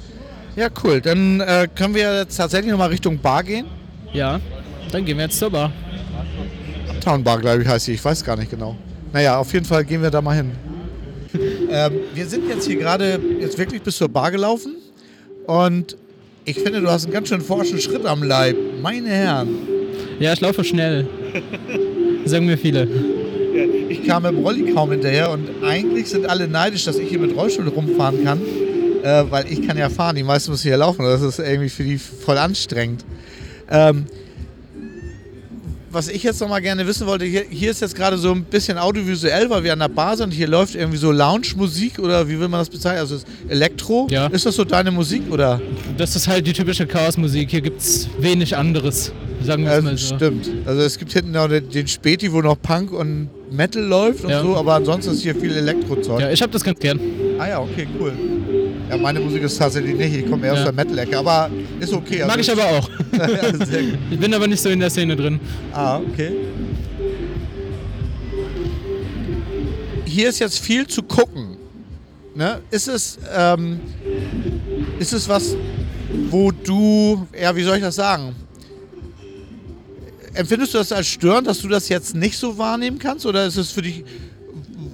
[0.56, 1.00] Ja, cool.
[1.00, 3.66] Dann äh, können wir jetzt tatsächlich nochmal Richtung Bar gehen.
[4.12, 4.40] Ja,
[4.92, 5.72] dann gehen wir jetzt zur Bar.
[7.04, 7.94] Town Bar, glaube ich, heißt sie.
[7.94, 8.76] Ich weiß gar nicht genau.
[9.14, 10.52] Naja, auf jeden Fall gehen wir da mal hin.
[11.72, 14.76] Ähm, wir sind jetzt hier gerade jetzt wirklich bis zur Bar gelaufen
[15.48, 15.98] und
[16.44, 18.58] ich finde, du hast einen ganz schön forschen Schritt am Leib.
[18.82, 19.50] Meine Herren.
[20.20, 21.08] Ja, ich laufe schnell.
[22.26, 22.88] Sagen mir viele.
[23.90, 27.20] Ich kam mit dem Rolli kaum hinterher und eigentlich sind alle neidisch, dass ich hier
[27.20, 28.42] mit Rollstuhl rumfahren kann,
[29.04, 31.04] äh, weil ich kann ja fahren, die meisten müssen hier laufen.
[31.04, 33.06] Das ist irgendwie für die voll anstrengend.
[33.70, 34.06] Ähm,
[35.92, 38.44] was ich jetzt noch mal gerne wissen wollte, hier, hier ist jetzt gerade so ein
[38.44, 40.32] bisschen audiovisuell, weil wir an der Bar sind.
[40.34, 43.00] Hier läuft irgendwie so Lounge-Musik oder wie will man das bezeichnen?
[43.02, 44.08] Also ist Elektro?
[44.10, 44.28] Ja.
[44.28, 45.60] Ist das so deine Musik oder?
[45.98, 47.50] Das ist halt die typische Chaosmusik.
[47.52, 49.12] Hier gibt es wenig anderes.
[49.44, 50.16] Sagen wir es Also, mal so.
[50.16, 50.50] Stimmt.
[50.66, 54.30] Also es gibt hinten noch den, den Späti, wo noch Punk und Metal läuft und
[54.30, 54.42] Ja.
[54.44, 56.20] so, aber ansonsten ist hier viel Elektrozeug.
[56.22, 57.00] Ja, ich habe das ganz gern.
[57.40, 58.14] Ah ja, okay, cool.
[58.92, 60.14] Ja, meine Musik ist tatsächlich nicht.
[60.14, 60.66] Ich komme eher aus Ja.
[60.66, 61.50] der Metal-Ecke, aber
[61.80, 62.26] ist okay.
[62.28, 62.90] Mag ich aber auch.
[64.12, 65.40] Ich bin aber nicht so in der Szene drin.
[65.72, 66.32] Ah, okay.
[70.06, 71.56] Hier ist jetzt viel zu gucken.
[72.36, 72.60] Ne?
[72.70, 73.80] Ist es, ähm,
[75.00, 75.56] ist es was,
[76.30, 78.36] wo du, ja, wie soll ich das sagen?
[80.34, 83.26] Empfindest du das als störend, dass du das jetzt nicht so wahrnehmen kannst?
[83.26, 84.04] Oder ist es für dich,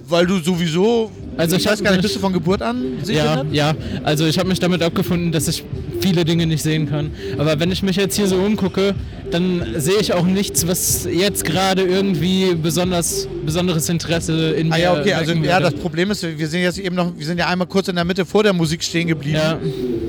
[0.08, 3.74] weil du sowieso, Also ich weiß gar nicht, bist du von Geburt an Ja, ja.
[4.02, 5.64] Also ich habe mich damit abgefunden, dass ich
[6.00, 7.10] viele Dinge nicht sehen kann.
[7.38, 8.94] Aber wenn ich mich jetzt hier so umgucke,
[9.30, 14.82] dann sehe ich auch nichts, was jetzt gerade irgendwie besonders besonderes Interesse in Ah mir
[14.82, 17.46] ja, okay, also ja, das Problem ist, wir sind jetzt eben noch, wir sind ja
[17.46, 19.38] einmal kurz in der Mitte vor der Musik stehen geblieben.
[19.38, 19.58] Ja,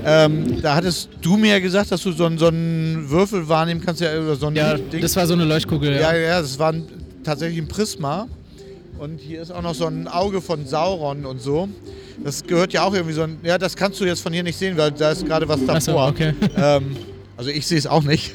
[0.06, 3.82] Ähm, da hattest du mir ja gesagt, dass du so einen, so einen Würfel wahrnehmen
[3.86, 5.02] kannst, ja, oder so ein ja, Ding.
[5.02, 5.94] das war so eine Leuchtkugel.
[5.94, 6.18] ja, Ja.
[6.18, 6.84] ja, das war ein,
[7.24, 8.28] tatsächlich ein Prisma.
[9.00, 11.70] Und hier ist auch noch so ein Auge von Sauron und so.
[12.24, 13.38] Das gehört ja auch irgendwie so ein.
[13.44, 15.76] Ja, das kannst du jetzt von hier nicht sehen, weil da ist gerade was davor.
[15.76, 16.34] Achso, okay.
[16.58, 16.98] Ähm,
[17.38, 18.32] also ich sehe es auch nicht.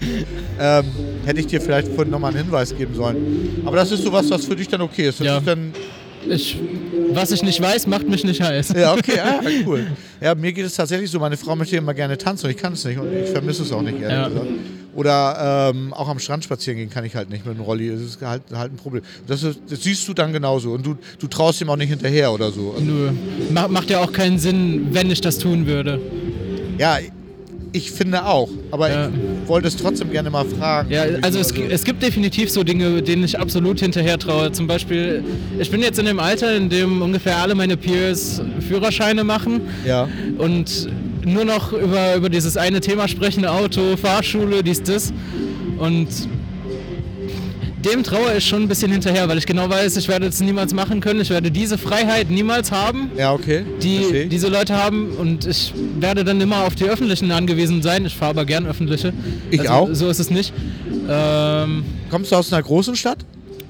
[0.60, 0.84] ähm,
[1.24, 3.62] hätte ich dir vielleicht vorhin nochmal einen Hinweis geben sollen.
[3.64, 5.20] Aber das ist sowas, was für dich dann okay ist.
[5.20, 5.38] Das Ja.
[5.38, 5.72] ist dann,
[6.28, 6.58] Ich,
[7.12, 8.74] was ich nicht weiß, macht mich nicht heiß.
[8.76, 9.86] ja, okay, ah, cool.
[10.20, 12.74] Ja, mir geht es tatsächlich so, meine Frau möchte immer gerne tanzen und ich kann
[12.74, 14.28] es nicht und ich vermisse es auch nicht, ehrlich Ja.
[14.28, 14.46] gesagt.
[14.94, 17.88] Oder ähm, auch am Strand spazieren gehen kann ich halt nicht mit dem Rolli.
[17.90, 19.02] Das ist halt, halt ein Problem.
[19.26, 22.30] Das, ist, das siehst du dann genauso und du, du traust ihm auch nicht hinterher
[22.32, 22.72] oder so.
[22.72, 23.10] Also, Nö.
[23.50, 25.98] Ma- Macht ja auch keinen Sinn, wenn ich das tun würde.
[26.78, 26.98] ja,
[27.74, 28.50] ich finde auch.
[28.70, 29.08] Aber Ja.
[29.08, 30.90] ich wollte es trotzdem gerne mal fragen.
[30.92, 34.52] Ja, also es, Also- es gibt definitiv so Dinge, denen ich absolut hinterher traue.
[34.52, 35.24] Zum Beispiel,
[35.58, 40.06] ich bin jetzt in dem Alter, in dem ungefähr alle meine Peers Führerscheine machen Ja.
[40.36, 40.90] und
[41.24, 45.12] nur noch über, über dieses eine Thema sprechen, Auto, Fahrschule, dies, das.
[45.78, 46.08] Und
[47.84, 50.72] dem traue ich schon ein bisschen hinterher, weil ich genau weiß, ich werde es niemals
[50.72, 51.20] machen können.
[51.20, 53.64] Ich werde diese Freiheit niemals haben, Ja, okay.
[53.82, 55.10] Die diese Leute haben.
[55.18, 58.06] Und ich werde dann immer auf die Öffentlichen angewiesen sein.
[58.06, 59.12] Ich fahre aber gern Öffentliche.
[59.50, 59.88] Ich also, auch.
[59.92, 60.52] So ist es nicht.
[61.08, 63.18] Ähm, Kommst du aus einer großen Stadt?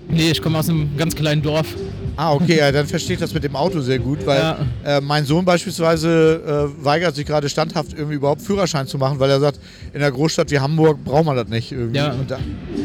[0.09, 1.75] nee, ich komme aus einem ganz kleinen Dorf.
[2.16, 4.59] Ah, okay, ja, dann verstehe ich das mit dem Auto sehr gut, weil Ja.
[4.85, 9.31] äh, mein Sohn beispielsweise äh, weigert sich gerade standhaft irgendwie überhaupt Führerschein zu machen, weil
[9.31, 9.59] er sagt,
[9.92, 11.96] in einer Großstadt wie Hamburg braucht man das nicht irgendwie.
[11.98, 12.14] Ja.
[12.29, 12.38] Da,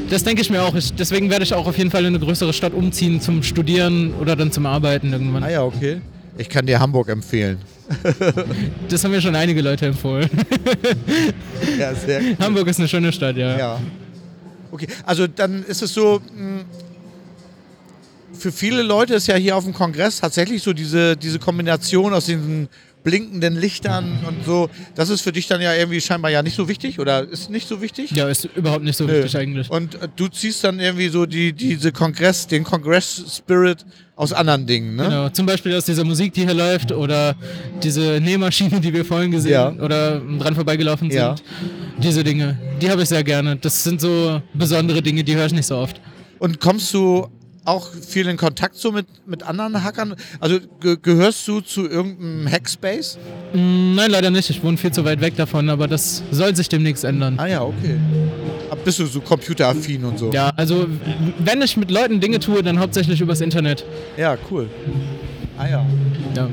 [0.09, 0.73] Das denke ich mir auch.
[0.75, 4.13] Ich, deswegen werde ich auch auf jeden Fall in eine größere Stadt umziehen zum Studieren
[4.21, 5.43] oder dann zum Arbeiten irgendwann.
[5.43, 6.01] ah ja, okay.
[6.37, 7.57] Ich kann dir Hamburg empfehlen.
[8.89, 10.29] Das haben mir schon einige Leute empfohlen.
[11.79, 12.37] Ja, sehr cool.
[12.39, 13.57] Hamburg ist eine schöne Stadt, ja.
[13.57, 13.79] Ja.
[14.71, 16.63] Okay, also dann ist es so, mh,
[18.37, 22.25] für viele Leute ist ja hier auf dem Kongress tatsächlich so diese, diese Kombination aus
[22.25, 22.69] diesen
[23.03, 26.67] blinkenden Lichtern und so, das ist für dich dann ja irgendwie scheinbar ja nicht so
[26.67, 28.11] wichtig oder ist nicht so wichtig?
[28.11, 29.13] Ja, ist überhaupt nicht so Nö.
[29.13, 29.69] wichtig eigentlich.
[29.69, 33.85] Und äh, du ziehst dann irgendwie so die, diese Kongress, den Kongress-Spirit
[34.17, 35.03] aus anderen Dingen, ne?
[35.03, 37.35] Genau, zum Beispiel aus dieser Musik, die hier läuft oder
[37.81, 39.69] diese Nähmaschine, die wir vorhin gesehen Ja.
[39.71, 41.19] oder dran vorbeigelaufen sind.
[41.19, 41.35] Ja.
[42.03, 43.55] Diese Dinge, die habe ich sehr gerne.
[43.55, 46.01] Das sind so besondere Dinge, die höre ich nicht so oft.
[46.39, 47.27] Und kommst du
[47.67, 50.15] auch viel in Kontakt so mit, mit anderen Hackern?
[50.39, 53.17] Also ge gehörst du zu irgendeinem Hackspace?
[53.53, 54.49] Mm, Nein, leider nicht.
[54.49, 57.37] Ich wohne viel zu weit weg davon, aber das soll sich demnächst ändern.
[57.37, 57.97] Ah ja, okay.
[58.85, 60.31] Bist du so computeraffin und so?
[60.31, 60.87] Ja, also
[61.39, 63.83] wenn ich mit Leuten Dinge tue, dann hauptsächlich übers Internet.
[64.15, 64.69] Ja, cool.
[65.57, 65.85] Ah ja.
[66.35, 66.49] Ja.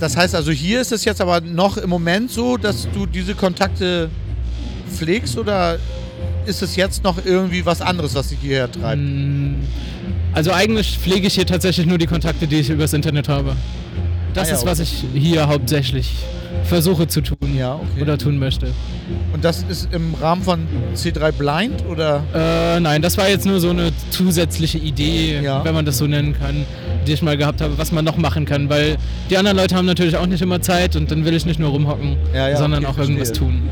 [0.00, 3.34] Das heißt also, hier ist es jetzt aber noch im Moment so, dass du diese
[3.34, 4.10] Kontakte
[4.90, 5.78] pflegst oder
[6.46, 9.00] ist es jetzt noch irgendwie was anderes, was dich hierher treibt?
[9.00, 9.54] Mm,
[10.34, 13.54] Also eigentlich pflege ich hier tatsächlich nur die Kontakte, die ich übers Internet habe.
[14.34, 16.10] Das Ah ja, ist, was ich hier hauptsächlich
[16.64, 18.00] versuche zu tun Ja, okay.
[18.02, 18.68] oder tun möchte.
[19.34, 20.60] Und das ist im Rahmen von
[20.94, 22.22] C3 Blind oder?
[22.34, 25.62] Äh, nein, das war jetzt nur so eine zusätzliche Idee, Ja.
[25.64, 26.64] wenn man das so nennen kann,
[27.06, 28.96] die ich mal gehabt habe, was man noch machen kann, weil
[29.28, 31.70] die anderen Leute haben natürlich auch nicht immer Zeit und dann will ich nicht nur
[31.70, 33.48] rumhocken, Ja, ja, sondern okay, auch irgendwas verstehe.
[33.48, 33.62] tun.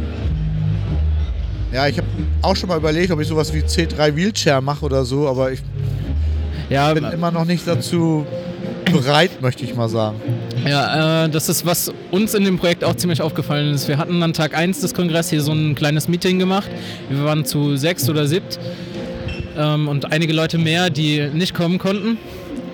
[1.73, 2.09] Ja, ich habe
[2.43, 5.61] auch schon mal überlegt, ob ich sowas wie C3 Wheelchair mache oder so, aber ich
[6.69, 8.27] Ja, bin immer noch nicht dazu
[8.91, 10.21] bereit, möchte ich mal sagen.
[10.67, 13.87] Ja, äh, das ist, was uns in dem Projekt auch ziemlich aufgefallen ist.
[13.89, 16.69] Wir hatten an Tag 1 des Kongresses hier so ein kleines Meeting gemacht.
[17.09, 18.59] Wir waren zu sechs oder siebt
[19.57, 22.19] ähm, und einige Leute mehr, die nicht kommen konnten.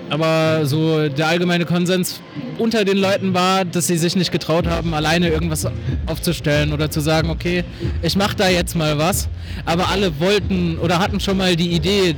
[0.09, 2.21] Aber so der allgemeine Konsens
[2.57, 5.67] unter den Leuten war, dass sie sich nicht getraut haben, alleine irgendwas
[6.05, 7.63] aufzustellen oder zu sagen, okay,
[8.01, 9.27] ich mache da jetzt mal was.
[9.65, 12.15] Aber alle wollten oder hatten schon mal die Idee,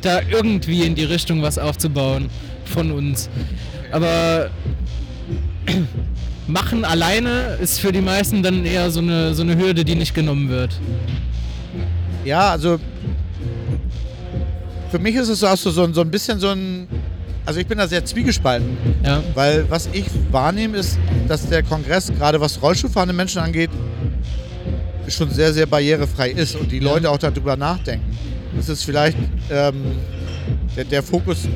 [0.00, 2.28] da irgendwie in die Richtung was aufzubauen
[2.64, 3.30] von uns.
[3.92, 4.50] Aber
[6.48, 10.12] machen alleine ist für die meisten dann eher so eine, so eine Hürde, die nicht
[10.14, 10.80] genommen wird.
[12.24, 12.78] Ja, also
[14.90, 16.88] für mich ist es auch so, so, ein- so ein bisschen so ein.
[17.44, 22.12] Also ich bin da sehr zwiegespalten, Ja, weil was ich wahrnehme ist, dass der Kongress,
[22.16, 23.70] gerade was Rollstuhlfahrende Menschen angeht,
[25.08, 26.84] schon sehr, sehr barrierefrei ist und die Ja.
[26.84, 28.16] Leute auch darüber nachdenken.
[28.58, 29.16] Es ist vielleicht
[29.50, 29.74] ähm,
[30.76, 31.48] der, der Fokus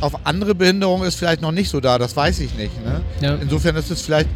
[0.00, 2.72] auf andere Behinderungen ist vielleicht noch nicht so da, das weiß ich nicht.
[2.84, 3.00] Ne?
[3.20, 3.34] Ja.
[3.36, 4.28] Insofern ist es vielleicht,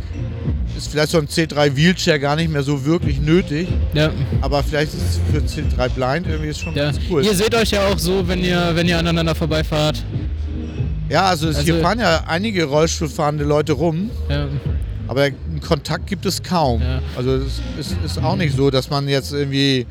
[0.77, 3.67] ist vielleicht so ein C3 Wheelchair gar nicht mehr so wirklich nötig.
[3.95, 4.11] ja,
[4.43, 6.85] Aber vielleicht ist es für C3 Blind irgendwie schon ja.
[6.85, 7.25] ganz cool.
[7.25, 10.05] Ihr seht euch ja auch so, wenn ihr, wenn ihr aneinander vorbeifahrt.
[11.09, 14.47] Ja, also, es- hier Also- fahren ja einige Rollstuhlfahrende Leute rum, Ja,
[15.07, 16.81] aber einen Kontakt gibt es kaum.
[16.81, 17.01] Ja.
[17.17, 19.87] Also es ist, ist auch nicht so, dass man jetzt irgendwie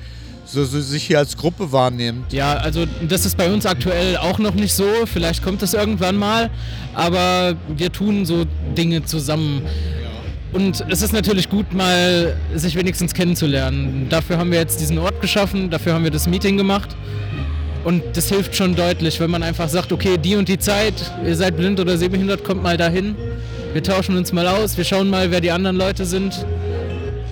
[0.45, 2.33] so, so sich hier als Gruppe wahrnimmt.
[2.33, 4.85] ja, also das ist bei uns aktuell auch noch nicht so.
[5.05, 6.49] Vielleicht kommt es irgendwann mal.
[6.95, 8.45] Aber wir tun so
[8.77, 9.61] Dinge zusammen.
[10.51, 14.07] Und es ist natürlich gut, mal sich wenigstens kennenzulernen.
[14.09, 16.95] Dafür haben wir jetzt diesen Ort geschaffen, dafür haben wir das Meeting gemacht.
[17.83, 20.93] Und das hilft schon deutlich, wenn man einfach sagt, okay, die und die Zeit,
[21.25, 23.15] ihr seid blind oder sehbehindert, kommt mal dahin.
[23.73, 26.45] Wir tauschen uns mal aus, wir schauen mal, wer die anderen Leute sind.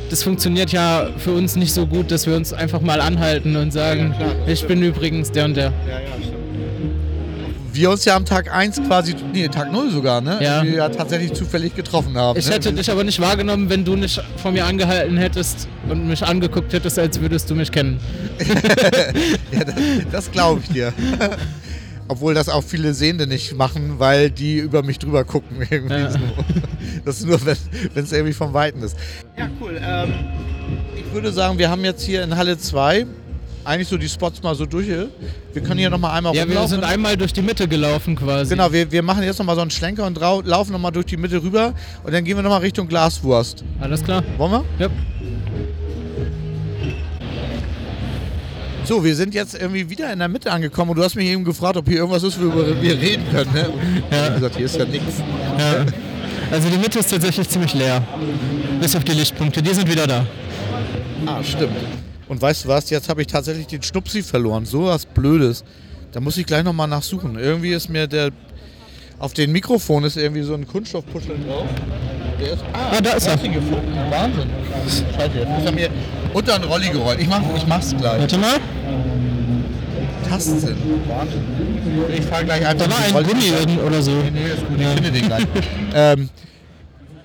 [0.09, 3.71] Das funktioniert ja für uns nicht so gut, dass wir uns einfach mal anhalten und
[3.71, 4.13] sagen,
[4.45, 5.71] ich bin übrigens der und der.
[7.73, 10.39] Wir uns ja am Tag 1 quasi, nee, Tag 0 sogar, ne?
[10.41, 10.63] Ja.
[10.63, 12.37] Wir ja tatsächlich zufällig getroffen haben.
[12.37, 12.55] Ich ne?
[12.55, 16.73] hätte dich aber nicht wahrgenommen, wenn du nicht vor mir angehalten hättest und mich angeguckt
[16.73, 17.99] hättest, als würdest du mich kennen.
[19.51, 19.75] Ja, das,
[20.11, 20.93] das glaube ich dir.
[22.07, 25.57] Obwohl das auch viele Sehende nicht machen, weil die über mich drüber gucken.
[25.69, 26.11] Irgendwie Ja.
[26.11, 26.19] so.
[27.05, 28.97] Das ist nur, wenn es irgendwie vom Weiten ist.
[29.37, 29.79] Ja, cool.
[29.83, 30.13] Ähm,
[30.95, 33.05] ich würde sagen, wir haben jetzt hier in Halle 2
[33.63, 34.87] eigentlich so die Spots mal so durch.
[34.87, 36.69] Wir können hier nochmal einmal Ja, wir rumlaufen.
[36.69, 38.49] sind einmal durch die Mitte gelaufen quasi.
[38.55, 41.41] Genau, wir, wir machen jetzt nochmal so einen Schlenker und laufen nochmal durch die Mitte
[41.41, 43.63] rüber und dann gehen wir nochmal Richtung Glaswurst.
[43.79, 44.23] Alles klar?
[44.37, 44.63] Wollen wir?
[44.79, 44.87] Ja.
[48.83, 51.43] So, wir sind jetzt irgendwie wieder in der Mitte angekommen und du hast mich eben
[51.43, 53.53] gefragt, ob hier irgendwas ist, worüber wir reden können.
[53.53, 53.69] Ne?
[54.09, 54.23] Ich Ja.
[54.25, 55.19] hab gesagt, hier ist ja nichts.
[55.57, 55.85] ja.
[56.51, 58.03] Also die Mitte ist tatsächlich ziemlich leer.
[58.81, 60.25] Bis auf die Lichtpunkte, die sind wieder da.
[61.25, 61.77] Ah, stimmt.
[62.31, 64.65] Und weißt du was, jetzt habe ich tatsächlich den Schnupsi verloren.
[64.65, 65.65] So was Blödes.
[66.13, 67.37] Da muss ich gleich nochmal nachsuchen.
[67.37, 68.29] Irgendwie ist mir der.
[69.19, 71.67] Auf dem Mikrofon ist irgendwie so ein Kunststoffpuschel drauf.
[72.39, 72.63] Der ist.
[72.71, 73.35] Ah, Ah, da ist er.
[73.37, 73.97] gefunden.
[74.09, 74.49] Wahnsinn.
[75.13, 75.89] Scheiße, jetzt ist er mir
[76.33, 77.19] unter den Rolli gerollt.
[77.19, 78.21] Ich, mach, ich mach's gleich.
[78.21, 78.57] Warte mal.
[80.29, 80.77] Tastsinn.
[81.09, 81.41] Wahnsinn.
[82.17, 84.11] Ich fahr gleich einfach Da war ein Rolli- Gummi oder so.
[84.11, 85.45] Nee, ist gut, ich finde den gleich.
[85.93, 86.29] ähm,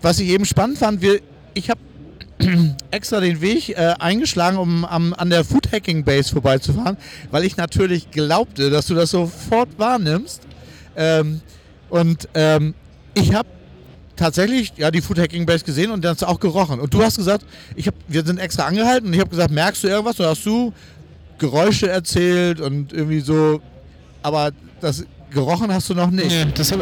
[0.02, 1.20] was ich eben spannend fand, wir,
[1.54, 1.78] ich habe
[2.90, 6.96] extra den Weg äh, eingeschlagen, um am, an der Food Hacking Base vorbeizufahren,
[7.30, 10.42] weil ich natürlich glaubte, dass du das sofort wahrnimmst.
[10.96, 11.40] Ähm,
[11.88, 12.74] und ähm,
[13.14, 13.48] ich habe
[14.16, 16.80] tatsächlich ja die Food Hacking Base gesehen und das auch gerochen.
[16.80, 19.84] Und du hast gesagt, ich hab, wir sind extra angehalten und ich habe gesagt, merkst
[19.84, 20.72] du irgendwas oder hast du
[21.38, 23.60] Geräusche erzählt und irgendwie so,
[24.22, 26.28] aber das gerochen hast du noch nicht.
[26.28, 26.72] Nee, das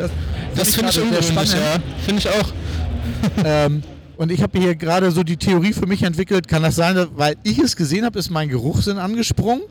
[0.55, 1.53] das ich finde ich ungewöhnlich, spannend.
[1.55, 1.79] ja.
[2.05, 2.53] Finde ich auch.
[3.45, 3.83] ähm,
[4.17, 6.49] und ich habe hier gerade so die Theorie für mich entwickelt.
[6.49, 9.63] Kann das sein, weil ich es gesehen habe, ist mein Geruchssinn angesprungen?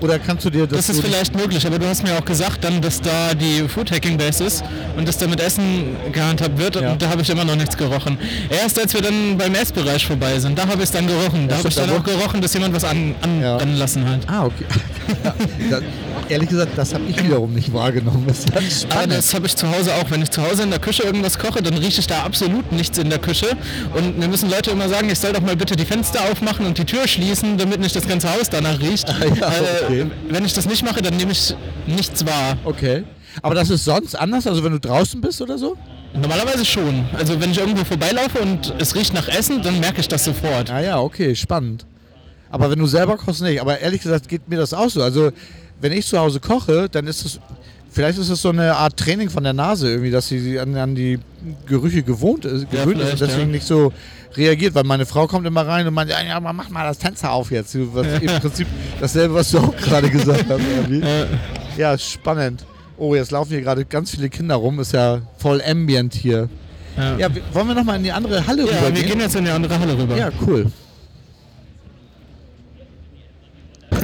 [0.00, 2.64] Oder kannst du dir das, Das ist vielleicht möglich, aber du hast mir auch gesagt
[2.64, 4.64] dann, dass da die Food Hacking Base ist
[4.96, 6.92] und dass da mit Essen gehandhabt wird Ja.
[6.92, 8.18] und da habe ich immer noch nichts gerochen.
[8.50, 11.46] Erst als wir dann beim Essbereich vorbei sind, da habe ich es dann gerochen.
[11.48, 13.56] Da habe ich dann da auch gerochen, dass jemand was an, Ja.
[13.58, 14.20] anbrennen hat.
[14.28, 14.64] Ah, okay.
[15.24, 15.34] ja,
[15.70, 15.80] da,
[16.28, 18.24] ehrlich gesagt, das habe ich wiederum nicht wahrgenommen.
[18.26, 20.10] Das ist Aber das habe ich zu Hause auch.
[20.10, 22.98] Wenn ich zu Hause in der Küche irgendwas koche, dann rieche ich da absolut nichts
[22.98, 23.48] in der Küche.
[23.94, 26.76] Und mir müssen Leute immer sagen, ich soll doch mal bitte die Fenster aufmachen und
[26.78, 29.08] die Tür schließen, damit nicht das ganze Haus danach riecht.
[29.08, 30.06] ja, Weil, okay.
[30.28, 31.54] Wenn ich das nicht mache, dann nehme ich
[31.86, 32.56] nichts wahr.
[32.64, 33.04] okay.
[33.42, 35.76] Aber das ist sonst anders, also wenn du draußen bist oder so?
[36.14, 37.04] Normalerweise schon.
[37.18, 40.70] Also wenn ich irgendwo vorbeilaufe und es riecht nach Essen, dann merke ich das sofort.
[40.70, 41.84] Ah ja, okay, spannend.
[42.50, 43.60] Aber wenn du selber kochst, nicht.
[43.60, 45.02] Aber ehrlich gesagt geht mir das auch so.
[45.02, 45.32] Also
[45.80, 47.40] wenn ich zu Hause koche, dann ist es,
[47.94, 50.94] vielleicht ist es so eine Art Training von der Nase irgendwie, dass sie an, an
[50.94, 51.18] die
[51.66, 53.52] Gerüche gewohnt ist, Ja, gewöhnt ist und deswegen ja.
[53.52, 53.92] nicht so
[54.36, 54.74] reagiert.
[54.74, 57.50] Weil meine Frau kommt immer rein und meint, ja, ja, mach mal das Fenster auf
[57.50, 57.76] jetzt.
[57.94, 58.66] Was Im Prinzip
[59.00, 60.60] dasselbe, was du auch gerade gesagt hast.
[60.60, 61.02] Irgendwie.
[61.78, 62.64] Ja, spannend.
[62.96, 64.80] Oh, jetzt laufen hier gerade ganz viele Kinder rum.
[64.80, 66.48] Ist ja voll ambient hier.
[66.96, 67.16] ja.
[67.18, 69.78] Ja, wollen wir nochmal in die andere Halle Ja, wir gehen jetzt in die andere
[69.78, 70.16] Halle rüber.
[70.16, 70.66] Ja, cool.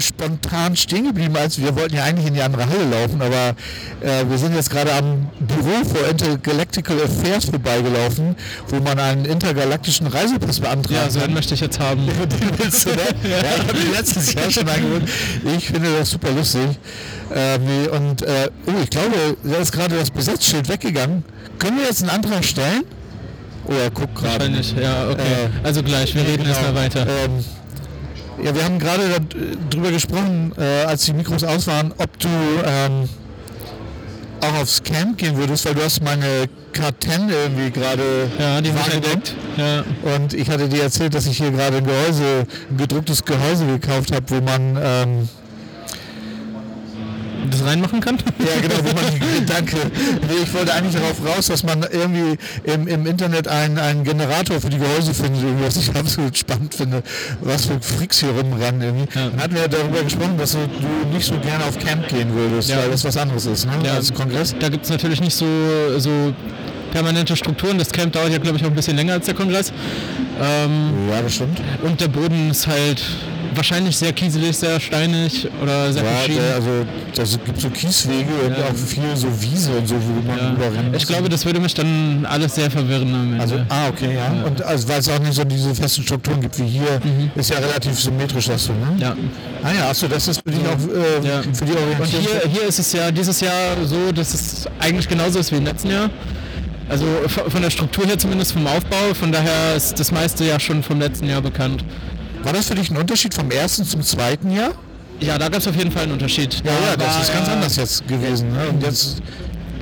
[0.01, 3.55] Spontan stehen geblieben, als wir wollten ja eigentlich in die andere Halle laufen, aber
[4.01, 8.37] äh, wir sind jetzt gerade am Büro für Intergalactical Affairs vorbeigelaufen,
[8.69, 11.35] wo man einen intergalaktischen Reisepass beantragen Ja, so einen kann.
[11.35, 12.07] möchte ich jetzt haben.
[12.07, 12.97] Den willst du, ne?
[13.31, 15.03] ja, ich habe den letztes Jahr schon eingeholt.
[15.57, 16.63] Ich finde das super lustig.
[17.35, 17.61] Ähm,
[17.93, 21.25] und äh, oh, ich glaube, da ist gerade das Besetzschild weggegangen.
[21.59, 22.83] Können wir jetzt einen Antrag stellen?
[23.67, 24.39] Oh, er guckt gerade.
[24.41, 25.21] Wahrscheinlich, ja, okay.
[25.23, 26.49] Äh, also gleich, wir reden Genau.
[26.49, 27.07] erstmal weiter.
[27.07, 27.45] Ähm,
[28.45, 29.03] ja, wir haben gerade
[29.71, 32.29] darüber gesprochen, äh, als die Mikros aus waren, ob du
[32.65, 33.09] ähm,
[34.41, 39.35] auch aufs Camp gehen würdest, weil du hast meine K10 irgendwie gerade Ja, die entdeckt.
[39.57, 39.85] Ja.
[40.15, 44.13] Und ich hatte dir erzählt, dass ich hier gerade ein Gehäuse, ein gedrucktes Gehäuse gekauft
[44.15, 45.29] habe, wo man ähm,
[47.51, 48.19] Das reinmachen kann?
[48.39, 49.77] Ja, genau, wo man, danke.
[50.29, 54.61] Nee, ich wollte eigentlich darauf raus, dass man irgendwie im, im Internet einen, einen Generator
[54.61, 57.03] für die Gehäuse findet, was ich absolut spannend finde,
[57.41, 59.19] was für Freaks hier rumrennen irgendwie.
[59.19, 59.31] Ja.
[59.31, 62.69] Dann hatten wir darüber gesprochen, dass du, du nicht so gerne auf Camp gehen würdest,
[62.69, 62.79] Ja.
[62.79, 63.73] weil das was anderes ist, ne?
[63.85, 63.95] Ja.
[63.95, 64.55] als Kongress.
[64.59, 65.47] Da gibt es natürlich nicht so,
[65.99, 66.33] so
[66.93, 67.79] permanente Strukturen.
[67.79, 69.73] Das Camp dauert ja, glaube ich, auch ein bisschen länger als der Kongress.
[70.43, 71.61] Ähm, Ja, das stimmt.
[71.83, 73.03] und der Boden ist halt
[73.55, 76.39] wahrscheinlich sehr kieselig, sehr steinig oder sehr Ja, verschieden.
[76.47, 76.71] der, also
[77.15, 78.65] das gibt so Kieswege und Ja.
[78.65, 80.53] auch viel so Wiese und so, wo man Ja.
[80.53, 83.37] überrennen Ich glaube, das würde mich dann alles sehr verwirren.
[83.41, 84.45] Also, ah, okay, ja.
[84.47, 87.01] Und also, weil es auch nicht so diese festen Strukturen gibt wie hier,
[87.35, 88.97] ist ja relativ symmetrisch, das so, ne?
[88.99, 89.15] ja.
[89.63, 91.43] Ah ja, achso, das ist für dich auch äh, Ja.
[91.43, 92.27] für die Und Orientierung.
[92.43, 95.65] hier, hier ist es ja dieses Jahr so, dass es eigentlich genauso ist wie im
[95.65, 96.11] letzten Jahr.
[96.89, 97.05] Also
[97.49, 100.99] von der Struktur her zumindest vom Aufbau, von daher ist das meiste ja schon vom
[100.99, 101.85] letzten Jahr bekannt.
[102.43, 104.73] War das für dich ein Unterschied vom ersten zum zweiten Jahr?
[105.21, 106.63] Ja, da gab es auf jeden Fall einen Unterschied.
[106.65, 108.53] Ja, ja, das war, ist ganz äh, anders jetzt gewesen.
[108.53, 108.69] Ne?
[108.71, 109.23] Und jetzt,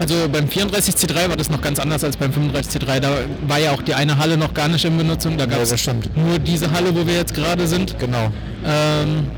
[0.01, 3.01] Also beim 34C3 war das noch ganz anders als beim 35C3.
[3.01, 3.11] Da
[3.47, 5.39] war ja auch die eine Halle noch gar nicht in Benutzung.
[5.39, 6.17] Da gab ja, es stimmt.
[6.17, 7.99] nur diese Halle, wo wir jetzt gerade sind.
[7.99, 8.33] Genau.
[8.65, 9.29] Ähm,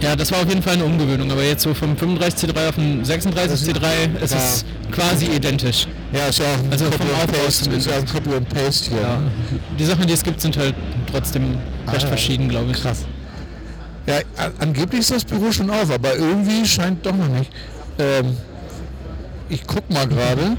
[0.00, 1.30] ja, das war auf jeden Fall eine Umgewöhnung.
[1.30, 5.86] Aber jetzt so vom 35C3 auf den 36C3 ist es quasi identisch.
[6.12, 8.90] Ja, ist ja auch ein Also Copy Aufbau Paste, ist ja ein Copy and Paste
[8.90, 9.00] hier.
[9.00, 9.18] Ja.
[9.78, 10.74] Die Sachen, die es gibt, sind halt
[11.10, 11.56] trotzdem
[11.90, 12.82] recht Ah, verschieden, glaube ich.
[12.82, 13.04] Krass.
[14.06, 14.16] Ja,
[14.58, 17.50] angeblich ist das Büro schon auf, aber irgendwie scheint doch noch nicht.
[17.98, 18.36] Ähm,
[19.48, 20.56] ich guck mal gerade.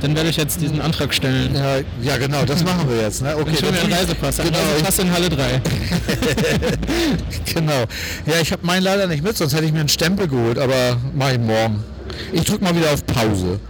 [0.00, 1.54] Dann werde ich jetzt diesen Antrag stellen.
[1.54, 3.20] Ja, ja, genau, das machen wir jetzt.
[3.22, 3.36] Ne?
[3.36, 4.40] Okay, dann- Reisepass.
[4.40, 5.60] Einen Genau, Reisepass in Halle 3.
[7.54, 7.84] Genau.
[8.26, 10.96] Ja, ich habe meinen leider nicht mit, sonst hätte ich mir einen Stempel geholt, aber
[11.14, 11.84] mache ich morgen.
[12.32, 13.60] Ich drücke mal wieder auf Pause.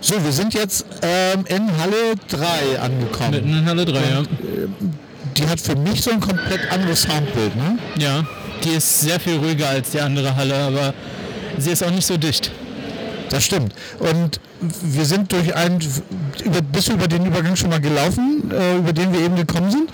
[0.00, 3.30] So, wir sind jetzt ähm, in Halle 3 angekommen.
[3.32, 4.22] Mitten in Halle 3, ja.
[5.36, 7.78] Die hat für mich so ein komplett anderes Soundbild, ne?
[7.98, 8.24] Ja,
[8.64, 10.94] die ist sehr viel ruhiger als die andere Halle, aber
[11.58, 12.50] sie ist auch nicht so dicht.
[13.30, 13.74] Das stimmt.
[13.98, 15.80] Und wir sind durch einen,
[16.44, 19.70] über, bist du über den Übergang schon mal gelaufen, äh, über den wir eben gekommen
[19.70, 19.90] sind?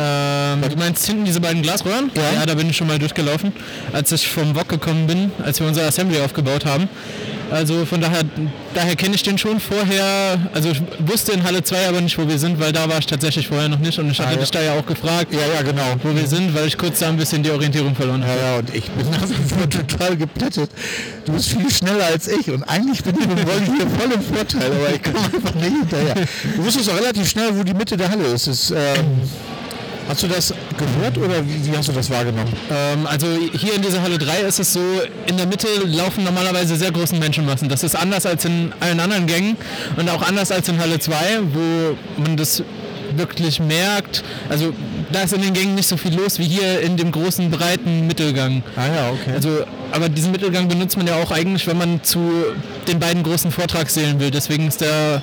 [0.00, 2.10] Ähm, du meinst hinten diese beiden Glasröhren?
[2.14, 2.40] Ja.
[2.40, 3.52] Ja, da bin ich schon mal durchgelaufen,
[3.92, 6.88] als ich vom Wok gekommen bin, als wir unser Assembly aufgebaut haben.
[7.50, 8.22] Also von daher,
[8.74, 10.38] daher kenne ich den schon vorher.
[10.52, 13.06] Also ich wusste in Halle 2 aber nicht, wo wir sind, weil da war ich
[13.06, 14.38] tatsächlich vorher noch nicht und ich hatte Ah, ja.
[14.40, 15.94] dich da ja auch gefragt, Ja, ja, genau.
[16.02, 18.40] wo wir sind, weil ich kurz da ein bisschen die Orientierung verloren Ja, habe.
[18.40, 20.70] ja, und ich bin nach wie vor total geplättet.
[21.24, 24.70] Du bist viel schneller als ich und eigentlich bin ich mit hier voll im Vorteil,
[24.70, 26.14] aber ich komme einfach nicht hinterher.
[26.56, 28.46] Du wusstest auch relativ schnell, wo die Mitte der Halle ist.
[28.46, 29.22] ist ähm,
[30.08, 32.52] hast du das gehört oder wie, wie hast du das wahrgenommen?
[32.70, 34.80] Ähm, also hier in dieser Halle 3 ist es so,
[35.26, 37.68] in der Mitte laufen normalerweise sehr großen Menschenmassen.
[37.68, 39.56] Das ist anders als in allen anderen Gängen
[39.96, 41.14] und auch anders als in Halle 2,
[41.52, 42.62] wo man das
[43.16, 44.22] wirklich merkt.
[44.48, 44.72] Also
[45.12, 48.06] da ist in den Gängen nicht so viel los wie hier in dem großen, breiten
[48.06, 48.62] Mittelgang.
[48.76, 49.32] Ah ja, okay.
[49.34, 52.20] Also, aber diesen Mittelgang benutzt man ja auch eigentlich, wenn man zu
[52.86, 54.30] den beiden großen Vortragssälen will.
[54.30, 55.22] Deswegen ist der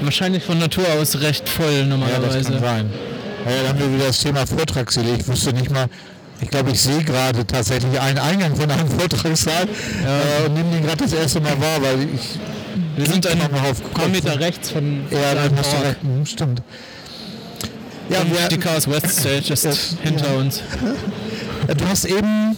[0.00, 2.50] wahrscheinlich von Natur aus recht voll ja, das normalerweise.
[2.50, 2.90] kann sein.
[3.44, 5.16] Ja, dann haben wir wieder das Thema Vortragssäle.
[5.18, 5.86] Ich wusste nicht mal,
[6.40, 10.82] ich glaube, ich sehe gerade tatsächlich einen Eingang von einem Vortragssaal äh, und nehme den
[10.84, 12.38] gerade das erste Mal wahr, weil ich
[12.96, 16.02] Wir sind ein noch auf paar Meter rechts von Ja, dann hast du recht.
[16.02, 16.62] Hm, Stimmt.
[18.10, 20.38] Ja, Und wir, die Chaos West Stage ist Das- hinter ja.
[20.38, 20.62] uns.
[21.66, 22.56] du hast eben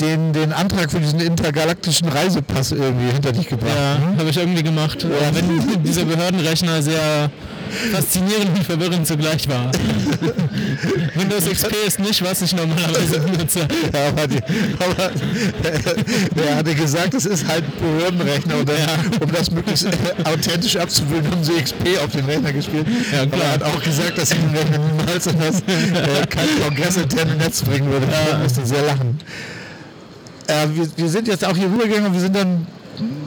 [0.00, 3.72] den, den Antrag für diesen intergalaktischen Reisepass irgendwie hinter dich gebracht.
[3.74, 4.18] Ja, ne?
[4.18, 5.02] habe ich irgendwie gemacht.
[5.02, 5.34] Ja.
[5.34, 7.30] Wenn dieser Behördenrechner sehr
[7.92, 9.70] faszinierend und verwirrend zugleich war.
[11.14, 13.60] Windows XP ist nicht, was ich normalerweise benutze.
[13.92, 14.40] Ja, aber, die,
[14.78, 15.10] aber
[16.42, 18.78] er hatte gesagt, es ist halt ein Behördenrechner und das,
[19.20, 19.90] um das möglichst äh,
[20.24, 22.86] authentisch abzubilden, haben sie XP auf den Rechner gespielt.
[23.12, 23.46] Ja, aber klar.
[23.46, 27.62] er hat auch gesagt, dass sie den Rechner niemals in das äh, kein kongressinterne Netz
[27.62, 28.06] bringen würde.
[28.06, 28.36] Ja.
[28.36, 29.18] Ich musste sehr lachen.
[30.46, 32.66] Äh, wir, wir sind jetzt auch hier rübergegangen und wir sind dann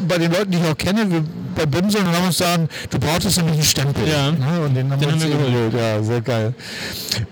[0.07, 1.23] bei den Leuten, die ich auch kenne, wir,
[1.55, 4.07] bei Bimsel und haben uns sagen, du brauchtest nämlich einen Stempel.
[4.07, 4.31] Ja.
[4.31, 4.61] Ne?
[4.65, 5.73] Und den haben Den wir uns haben wir geholt.
[5.73, 6.53] Ja, sehr geil.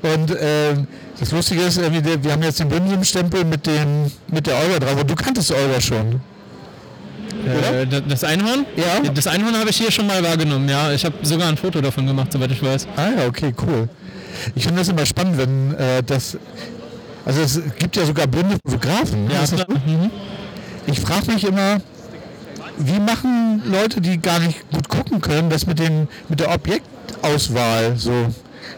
[0.02, 0.88] Und ähm,
[1.20, 5.00] das Lustige ist, wir haben jetzt den Bimsel-Stempel mit, dem- mit der Olga drauf.
[5.02, 6.22] Und du kanntest Olga schon.
[7.46, 8.66] Äh, da- das Einhorn?
[8.76, 9.10] Ja.
[9.14, 10.92] Das Einhorn habe ich hier schon mal wahrgenommen, ja.
[10.92, 12.88] Ich habe sogar ein Foto davon gemacht, soweit ich weiß.
[12.96, 13.90] Ah ja, okay, cool.
[14.56, 16.38] Ich finde das immer spannend, wenn äh, das...
[17.26, 19.26] Also es gibt ja sogar blinde Fotografen.
[19.26, 19.34] ne?
[19.34, 19.66] Ja, das klar.
[19.70, 20.10] Mhm.
[20.88, 21.78] Ich frage mich immer,
[22.78, 27.96] wie machen Leute, die gar nicht gut gucken können, das mit, den, mit der Objektauswahl
[27.98, 28.28] so?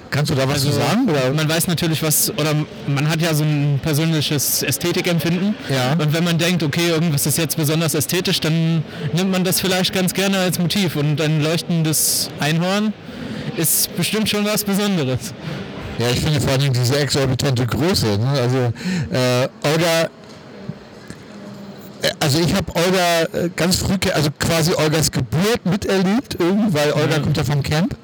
[0.10, 1.10] Kannst du da was zu sagen?
[1.10, 1.34] Oder?
[1.34, 2.53] Man weiß natürlich was, oder
[2.88, 5.55] man hat ja so ein persönliches Ästhetikempfinden.
[5.69, 5.93] Ja.
[5.93, 9.93] Und wenn man denkt, okay, irgendwas ist jetzt besonders ästhetisch, dann nimmt man das vielleicht
[9.93, 10.95] ganz gerne als Motiv.
[10.95, 12.93] Und ein leuchtendes Einhorn
[13.58, 15.34] ist bestimmt schon was Besonderes.
[15.97, 18.17] Ja, ich finde vor allem diese exorbitante Größe.
[18.17, 18.27] Ne?
[18.27, 18.73] Also
[19.12, 20.08] äh, äh,
[22.20, 27.20] also ich habe Olga äh, ganz früh, also quasi Olgas Geburt miterlebt, irgendwie, weil Olga
[27.20, 27.96] kommt ja vom Camp.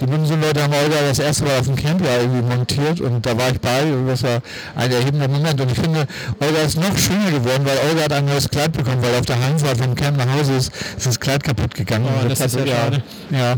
[0.00, 3.36] die Bundesleute haben Olga das erste Mal auf dem Camp ja irgendwie montiert und da
[3.36, 4.40] war ich bei und das war
[4.76, 5.60] ein erhebender Moment.
[5.60, 6.06] Und ich finde,
[6.40, 9.40] Olga ist noch schöner geworden, weil Olga hat ein neues Kleid bekommen, weil auf der
[9.40, 12.06] Heimfahrt vom Camp nach Hause ist, ist das Kleid kaputt gegangen.
[12.06, 13.02] Oh, Und das jetzt ist hat ja schade.
[13.30, 13.54] Ja.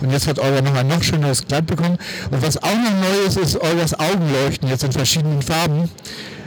[0.00, 1.98] Und jetzt hat Olga noch ein noch schöneres Kleid bekommen.
[2.30, 5.90] Und was auch noch neu ist, ist Olgas Augenleuchten jetzt in verschiedenen Farben.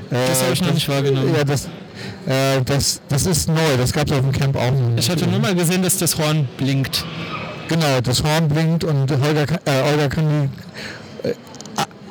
[0.09, 1.33] Das habe ich noch nicht wahrgenommen.
[1.35, 1.67] Ja, das,
[2.27, 3.77] äh, das, das ist neu.
[3.77, 4.97] Das gab es auf dem Camp auch noch.
[4.97, 7.05] Ich hatte nur mal gesehen, dass das Horn blinkt.
[7.67, 10.49] Genau, das Horn blinkt und Holger, kann- äh, Olga kann
[11.23, 11.33] die, äh,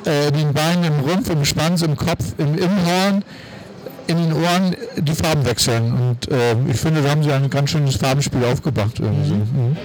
[0.09, 3.23] äh, in den Beinen, im Rumpf, im Schwanz, im Kopf, im, Horn,
[4.07, 5.93] in den Ohren die Farben wechseln.
[5.93, 8.99] Und äh, ich finde, da haben sie ein ganz schönes Farbenspiel aufgebracht.
[8.99, 9.35] Irgendwie so.
[9.35, 9.77] Mhm.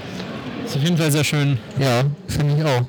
[0.67, 1.59] Ist auf jeden Fall sehr schön.
[1.79, 2.83] Ja, finde ich auch.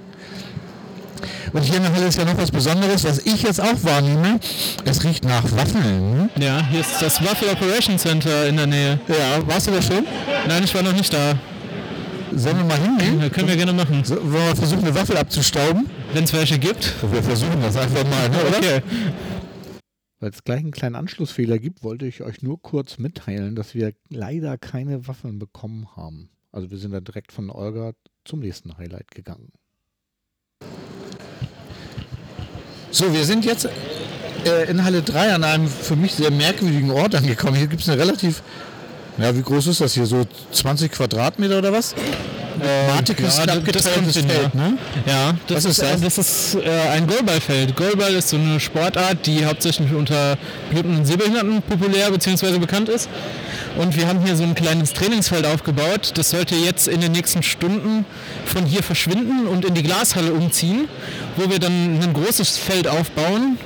[1.54, 4.40] Und hier in der Halle ist ja noch was Besonderes, was ich jetzt auch wahrnehme.
[4.86, 6.12] Es riecht nach Waffeln.
[6.12, 6.30] Ne?
[6.40, 9.00] Ja, hier ist das Waffle Operation Center in der Nähe.
[9.08, 10.06] Ja, warst du da schon?
[10.48, 11.38] Nein, ich war noch nicht da.
[12.34, 13.20] Sollen wir mal hingehen?
[13.20, 14.04] Ja, können wir gerne machen.
[14.06, 15.90] So, wollen wir versuchen, eine Waffel abzustauben?
[16.14, 16.96] Wenn es welche gibt.
[17.12, 18.58] Wir versuchen das einfach mal, ne, oder?
[18.58, 18.82] Okay.
[20.22, 23.94] Weil es gleich einen kleinen Anschlussfehler gibt, wollte ich euch nur kurz mitteilen, dass wir
[24.10, 26.30] leider keine Waffeln bekommen haben.
[26.52, 27.94] Also wir sind da direkt von Olga
[28.24, 29.52] zum nächsten Highlight gegangen.
[32.94, 33.70] So, wir sind jetzt
[34.46, 37.56] äh, in Halle 3 an einem für mich sehr merkwürdigen Ort angekommen.
[37.56, 38.44] Hier gibt es eine relativ,
[39.18, 40.06] ja, wie groß ist das hier?
[40.06, 41.94] So 20 Quadratmeter oder was?
[42.60, 44.78] Das- das abgeteiltes kommt hin, Feld, ne?
[45.08, 46.02] Ja, das ist ist, das?
[46.02, 47.76] das ist äh, ein Goalballfeld.
[47.76, 50.38] Goalball ist so eine Sportart, die hauptsächlich unter
[50.70, 52.60] Blinden und Sehbehinderten populär bzw.
[52.60, 53.10] bekannt ist.
[53.78, 56.12] Und wir haben hier so ein kleines Trainingsfeld aufgebaut.
[56.16, 58.06] Das sollte jetzt in den nächsten Stunden
[58.46, 60.88] von hier verschwinden und in die Glashalle umziehen,
[61.38, 63.58] wo wir dann ein großes Feld aufbauen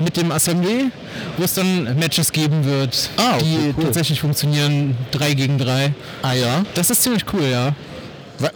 [0.00, 0.90] mit dem Assembly,
[1.36, 3.84] wo es dann Matches geben wird, Ah, okay, die cool.
[3.84, 5.92] tatsächlich funktionieren, 3 gegen 3.
[6.22, 6.62] Ah ja.
[6.74, 7.74] Das ist ziemlich cool, ja.
[8.38, 8.48] W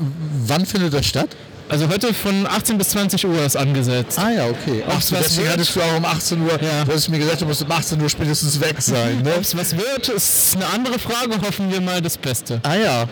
[0.46, 1.28] wann findet das statt?
[1.66, 4.18] Also heute von 18 bis 20 Uhr ist angesetzt.
[4.18, 4.84] Ah ja, okay.
[4.86, 6.84] Ach, so, deswegen hattest du auch um 18 Uhr, Ja.
[6.84, 9.22] du hast mir gesagt, du musst um 18 Uhr spätestens weg sein.
[9.22, 9.32] Ne?
[9.34, 11.40] Ob es was wird, ist eine andere Frage.
[11.40, 12.60] Hoffen wir mal das Beste.
[12.64, 13.04] ah ja.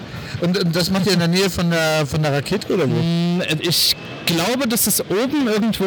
[0.42, 2.94] Und, und das macht ihr in der Nähe von der, von der Rakete oder wo?
[2.94, 3.91] Hm, Ich
[4.36, 5.84] glaube, das ist oben irgendwo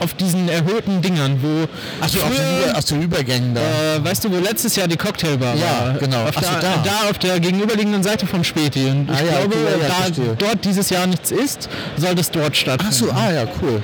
[0.00, 1.66] auf diesen erhöhten Dingern, wo
[2.00, 3.60] Ach so, auf den, Über, auf den Übergängen da.
[3.96, 5.94] äh, weißt du, wo letztes Jahr die Cocktailbar Ja, war?
[5.94, 6.22] genau.
[6.24, 7.10] Auf Ach so, da, da.
[7.10, 8.86] auf der gegenüberliegenden Seite vom Späti.
[8.86, 10.36] Und ich Ah ja, glaube, okay, ja, ja, da verstehe.
[10.38, 12.86] dort dieses Jahr nichts ist, soll das dort stattfinden.
[12.94, 13.82] Ach so, ah ja, cool.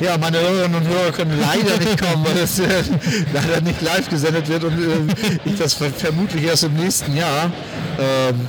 [0.00, 2.64] Ja, meine Hörerinnen und Hörer können leider nicht kommen, weil es äh,
[3.32, 7.50] leider nicht live gesendet wird und äh, ich das ver vermutlich erst im nächsten Jahr
[8.00, 8.40] ähm,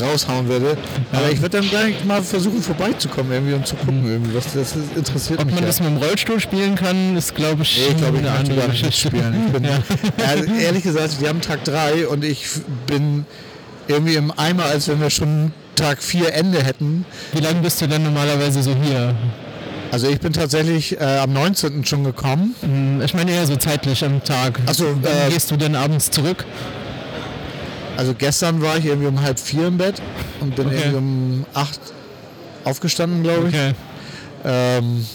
[0.00, 0.76] raushauen werde.
[1.12, 4.74] Aber ich werde dann gleich mal versuchen vorbeizukommen irgendwie und zu gucken irgendwie, was das
[4.96, 5.54] interessiert Ob mich.
[5.54, 5.68] man ja.
[5.68, 8.68] das mit dem Rollstuhl spielen kann, ist, glaube ich, Nee, ich glaube, ich möchte gar
[8.68, 9.46] nicht mitspielen.
[9.46, 9.64] Ich bin,
[10.18, 10.34] Ja.
[10.36, 12.44] ja, ehrlich gesagt, wir haben Tag 3 und ich
[12.86, 13.26] bin
[13.88, 17.04] irgendwie im Eimer, als wenn wir schon Tag 4 Ende hätten.
[17.32, 19.14] Wie lange bist du denn normalerweise so hier?
[19.90, 21.84] Also ich bin tatsächlich äh, am 19.
[21.84, 22.54] schon gekommen.
[22.62, 24.58] Hm, Ich meine eher so zeitlich am Tag.
[24.66, 26.44] Ach so, Wann äh, gehst du denn abends zurück?
[27.96, 30.02] Also gestern war ich irgendwie um halb vier im Bett
[30.40, 30.76] und bin Okay.
[30.78, 31.78] irgendwie um acht
[32.64, 33.54] aufgestanden, glaube ich.
[33.54, 33.72] Okay.
[34.44, 35.06] Ähm,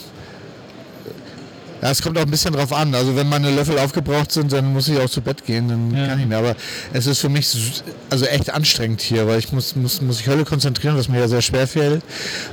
[1.82, 2.94] ja, es kommt auch ein bisschen drauf an.
[2.94, 6.08] Also wenn meine Löffel aufgebraucht sind, dann muss ich auch zu Bett gehen, dann Ja.
[6.08, 6.38] kann ich mehr.
[6.38, 6.54] Aber
[6.92, 10.44] es ist für mich also echt anstrengend hier, weil ich muss, muss, muss ich Hölle
[10.44, 12.02] konzentrieren, was mir ja sehr schwer fällt.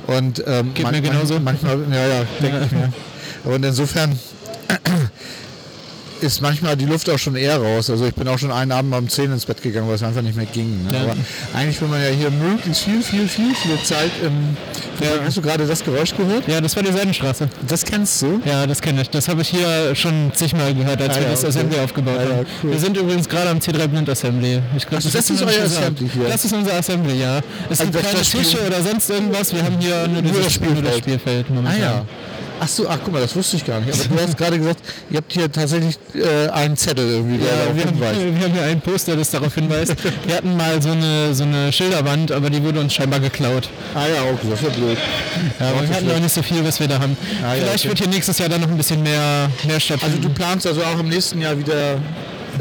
[0.08, 1.40] Und ähm, Geht mir genauso.
[1.40, 2.66] manchmal, ja, ja, denke Ja.
[2.66, 2.94] ich mir.
[3.54, 4.18] Und insofern
[6.22, 7.90] ist manchmal die Luft auch schon eher raus.
[7.90, 10.22] Also ich bin auch schon einen Abend um 10 ins Bett gegangen, weil es einfach
[10.22, 10.86] nicht mehr ging.
[10.86, 10.94] Ne?
[10.94, 11.02] Ja.
[11.04, 11.16] Aber
[11.54, 14.58] eigentlich will man ja hier möglichst viel, viel, viel, viel Zeit im...
[15.24, 16.48] Hast du gerade das Geräusch gehört?
[16.48, 17.48] Ja, das war die Seidenstraße.
[17.68, 18.42] Das kennst du?
[18.46, 19.10] Ja, das kenne ich.
[19.12, 21.50] Das habe ich hier schon zigmal gehört, als Ah wir ja, das okay.
[21.50, 22.46] Assembly aufgebaut Ah ja, haben.
[22.64, 22.72] cool.
[22.72, 24.60] Wir sind übrigens gerade am C3 Blind Assembly.
[24.76, 25.64] Ich glaub, Ach, das ist du noch euer.
[25.66, 26.24] Assembly hier?
[26.30, 27.38] Das ist unser Assembly, ja.
[27.70, 29.54] Es Also gibt das- keine das Tische oder sonst irgendwas.
[29.54, 30.98] Wir haben hier nur, das nur das Spielfeld.
[30.98, 31.76] Spielfeld momentan.
[31.76, 32.06] Ah ja.
[32.60, 33.94] Ach so, ach guck mal, das wusste ich gar nicht.
[34.06, 34.80] Aber du hast gerade gesagt,
[35.12, 38.20] ihr habt hier tatsächlich äh, einen Zettel irgendwie, der Ja, darauf wir haben, hinweist.
[38.20, 39.96] wir haben hier ein Poster, das darauf hinweist.
[40.26, 43.70] Wir hatten mal so eine, so eine Schilderwand, aber die wurde uns scheinbar geklaut.
[43.94, 44.98] Ah ja, okay, das ist ja blöd.
[45.60, 47.16] Ja, aber wir hatten auch nicht so viel, was wir da haben.
[47.44, 47.90] Ah, ja, Vielleicht okay.
[47.90, 50.22] wird hier nächstes Jahr dann noch ein bisschen mehr, mehr Also stattfinden.
[50.24, 51.94] du planst also auch im nächsten Jahr wieder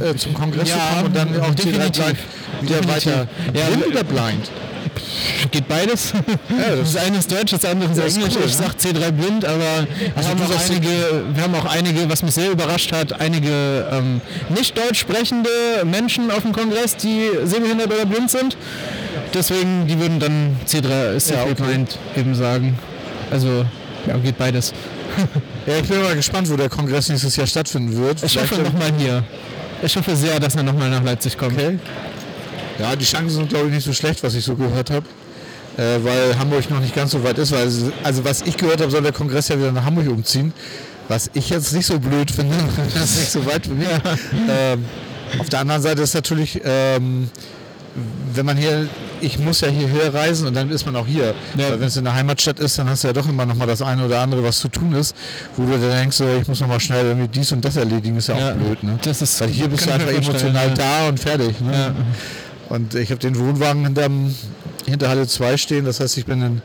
[0.02, 2.04] äh, zum Kongress Ja, zu kommen und dann auch definitiv.
[2.60, 3.06] Wieder Definitiv.
[3.06, 3.28] weiter.
[3.54, 4.50] Ja, Blind oder blind?
[5.50, 6.12] Geht beides.
[6.48, 8.34] das- das eine ist Deutsch, das andere ist ist Englisch.
[8.36, 10.88] cool, ich sag C3 blind, aber wir, Also haben du auch einige,
[11.34, 15.48] wir haben auch einige, was mich sehr überrascht hat, einige ähm, nicht deutsch sprechende
[15.84, 18.56] Menschen auf dem Kongress, die sehbehindert oder blind sind.
[19.34, 21.54] Deswegen, die würden dann C3 C3 Ja, okay.
[21.54, 22.78] blind eben sagen.
[23.30, 23.64] Also,
[24.06, 24.72] ja, geht beides.
[25.66, 28.22] Ja, ich bin mal gespannt, wo der Kongress nächstes Jahr stattfinden wird.
[28.22, 29.24] Ich Vielleicht- hoffe nochmal hier.
[29.82, 31.54] Ich hoffe sehr, dass er nochmal nach Leipzig kommt.
[31.58, 31.78] Okay.
[32.78, 35.06] Ja, die Chancen sind glaube ich nicht so schlecht, was ich so gehört habe.
[35.76, 37.52] äh, weil Hamburg noch nicht ganz so weit ist.
[37.52, 37.68] Weil,
[38.02, 40.52] also was ich gehört habe, soll der Kongress ja wieder nach Hamburg umziehen.
[41.08, 42.56] Was ich jetzt nicht so blöd finde,
[42.94, 43.86] das ist nicht so weit für mich.
[44.50, 44.84] Ähm,
[45.38, 47.28] auf der anderen Seite ist natürlich, ähm,
[48.34, 48.88] wenn man hier,
[49.20, 51.34] ich muss ja hierher reisen und dann ist man auch hier.
[51.56, 51.70] Ja.
[51.70, 53.66] Weil wenn es in der Heimatstadt ist, dann hast du ja doch immer noch mal
[53.66, 55.14] das eine oder andere, was zu tun ist,
[55.56, 58.16] wo du dann denkst, so, ich muss noch mal schnell irgendwie dies und das erledigen,
[58.16, 58.52] ist ja auch Ja.
[58.52, 58.82] blöd.
[58.82, 58.98] Ne?
[59.02, 60.74] Das ist, Weil hier bist du einfach emotional ja.
[60.74, 61.60] da und fertig.
[61.60, 61.94] Ne?
[62.68, 62.76] Ja.
[62.76, 64.34] Und ich habe den Wohnwagen hinterm,
[64.86, 66.62] hinter Halle 2 stehen, das heißt, ich bin in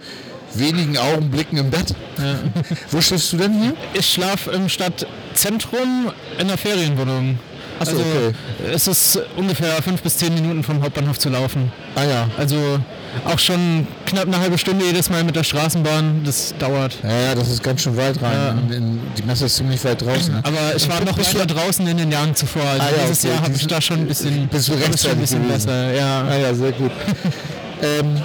[0.53, 1.95] wenigen Augenblicken im Bett.
[2.91, 3.73] Wo schläfst du denn hier?
[3.93, 7.39] Ich schlafe im Stadtzentrum in der Ferienwohnung.
[7.81, 8.73] Ach so, also okay.
[8.73, 11.71] es ist ungefähr fünf bis zehn Minuten vom Hauptbahnhof zu laufen.
[11.95, 12.27] Ah ja.
[12.37, 12.79] Also
[13.25, 16.21] auch schon knapp eine halbe Stunde jedes Mal mit der Straßenbahn.
[16.23, 16.97] Das dauert.
[17.03, 18.33] Ja, ja, das ist ganz schön weit rein.
[18.33, 18.51] Ja.
[18.51, 20.33] In, in, die Messe ist ziemlich weit draußen.
[20.33, 20.41] Ne?
[20.43, 22.61] Aber ich war noch weiter draußen in den Jahren zuvor.
[22.63, 23.33] Also Ah ja, dieses okay.
[23.33, 25.47] Jahr habe ich da schon ein bisschen, Bist du ich schon ein bisschen gewesen.
[25.47, 25.93] besser.
[25.93, 26.23] Ja.
[26.23, 26.91] Ah ja, sehr gut.
[27.81, 28.21] ähm,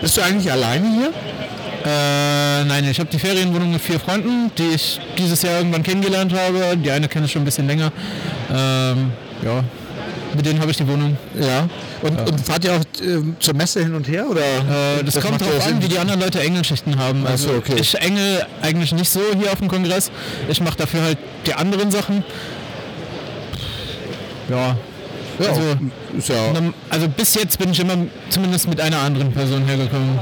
[0.00, 1.12] bist du eigentlich alleine hier?
[1.84, 6.32] Äh, nein, ich habe die Ferienwohnung mit vier Freunden, die ich dieses Jahr irgendwann kennengelernt
[6.32, 6.76] habe.
[6.76, 7.92] Die eine kenne ich schon ein bisschen länger.
[8.52, 9.12] Ähm,
[9.44, 9.64] ja,
[10.34, 11.16] mit denen habe ich die Wohnung.
[11.38, 11.68] Ja.
[12.02, 14.26] Und, und fahrt ihr auch ähm, zur Messe hin und her?
[14.28, 14.40] Oder?
[14.40, 15.76] Äh, das, kommt ja darauf Sinn.
[15.76, 17.26] an, wie die anderen Leute Engelschichten haben.
[17.26, 17.76] Also so, okay.
[17.80, 20.10] ich engel eigentlich nicht so hier auf dem Kongress.
[20.48, 22.24] Ich mache dafür halt die anderen Sachen.
[24.48, 24.76] Ja.
[25.38, 25.62] Ja, Also,
[26.32, 27.96] ja also bis jetzt bin ich immer
[28.28, 30.18] zumindest mit einer anderen Person hergekommen.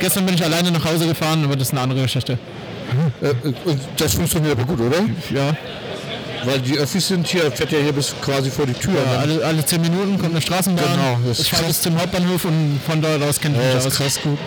[0.00, 2.38] Gestern bin ich alleine nach Hause gefahren, aber das ist eine andere Geschichte.
[3.22, 3.28] äh,
[3.64, 4.98] und das funktioniert aber gut, oder?
[5.32, 5.56] Ja,
[6.46, 8.94] Weil die Öffis sind hier, fährt ja hier bis quasi vor die Tür.
[8.94, 10.84] ja alle, alle zehn Minuten kommt eine Straßenbahn.
[10.92, 13.86] Genau, das ich fahre bis zum Hauptbahnhof und von dort aus kenne ich Ja, das
[13.86, 13.94] aus.
[13.96, 14.38] krass gut.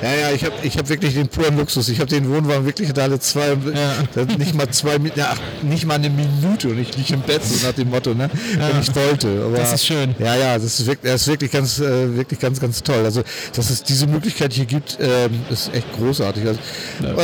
[0.00, 1.88] Ja, ja, ich habe ich hab wirklich den puren Luxus.
[1.88, 4.24] Ich habe den Wohnwagen wirklich in alle zwei, Ja.
[4.38, 7.74] nicht mal zwei, ja, nicht mal eine Minute und ich liege im Bett, so nach
[7.74, 8.30] dem Motto, ne?
[8.58, 9.26] wenn ich wollte.
[9.44, 10.14] Aber, Das ist schön.
[10.20, 13.02] Ja, ja, das ist wirklich, das ist wirklich ganz, äh, wirklich ganz, ganz toll.
[13.04, 13.24] Also,
[13.56, 16.44] dass es diese Möglichkeit hier gibt, ähm, ist echt großartig.
[16.46, 16.60] Also,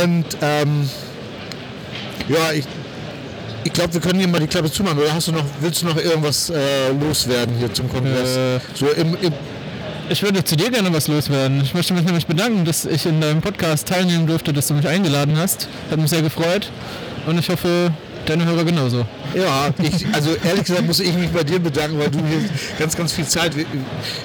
[0.03, 0.91] Und ähm,
[2.29, 2.65] ja, ich,
[3.65, 4.99] ich glaube, wir können hier mal die Klappe zumachen.
[4.99, 8.37] Oder hast du noch, willst du noch irgendwas äh, loswerden hier zum Kongress?
[8.37, 9.33] Äh, so im, im,
[10.11, 11.61] Ich würde zu dir gerne was loswerden.
[11.63, 14.87] Ich möchte mich nämlich bedanken, dass ich in deinem Podcast teilnehmen durfte, dass du mich
[14.87, 15.69] eingeladen hast.
[15.91, 16.71] Hat mich sehr gefreut
[17.27, 17.91] und ich hoffe,
[18.27, 19.07] deine Hörer genauso.
[19.35, 22.49] Ja, ich, also ehrlich gesagt muss ich mich bei dir bedanken, weil du hier
[22.79, 23.57] ganz, ganz viel Zeit.
[23.57, 23.65] Wir,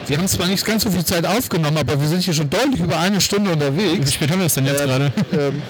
[0.07, 2.79] wir haben zwar nicht ganz so viel Zeit aufgenommen, aber wir sind hier schon deutlich
[2.79, 4.13] über eine Stunde Wie unterwegs.
[4.13, 5.11] spät haben wir es denn jetzt Äh, gerade?
[5.33, 5.61] Ähm,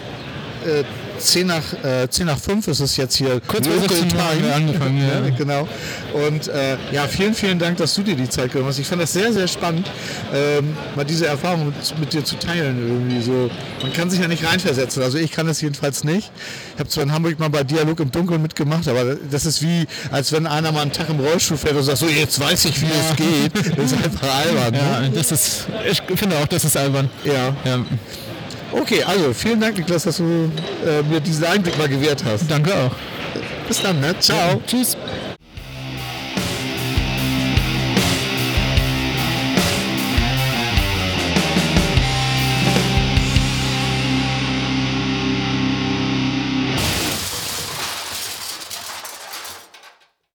[0.65, 0.83] äh,
[1.19, 3.41] 10 nach, äh, 10 nach 5 ist es jetzt hier.
[3.47, 5.07] Kurz vor Local 16 Uhr angefangen, ja.
[5.29, 5.67] Ja, genau.
[6.13, 8.79] Und äh, ja, vielen, vielen Dank, dass du dir die Zeit genommen hast.
[8.79, 9.89] Ich fand das sehr, sehr spannend,
[10.33, 12.77] ähm, mal diese Erfahrung mit, mit dir zu teilen.
[12.87, 13.49] Irgendwie so.
[13.81, 15.03] Man kann sich ja nicht reinversetzen.
[15.03, 16.31] Also ich kann das jedenfalls nicht.
[16.73, 19.85] Ich habe zwar in Hamburg mal bei Dialog im Dunkeln mitgemacht, aber das ist wie,
[20.11, 22.81] als wenn einer mal einen Tag im Rollstuhl fährt und sagt, so jetzt weiß ich,
[22.81, 23.77] wie es geht.
[23.77, 24.73] Das ist einfach albern.
[24.79, 25.11] Ja, Ne?
[25.13, 27.09] das ist, ich finde auch, das ist albern.
[27.23, 27.55] Ja.
[27.65, 27.85] Ja,
[28.71, 30.51] Okay, also vielen Dank, Niklas, dass du
[30.85, 32.49] äh, mir diesen Einblick mal gewährt hast.
[32.49, 32.91] danke auch.
[33.67, 34.15] Bis dann, ne?
[34.19, 34.61] Ciao.
[34.65, 34.97] Tschüss.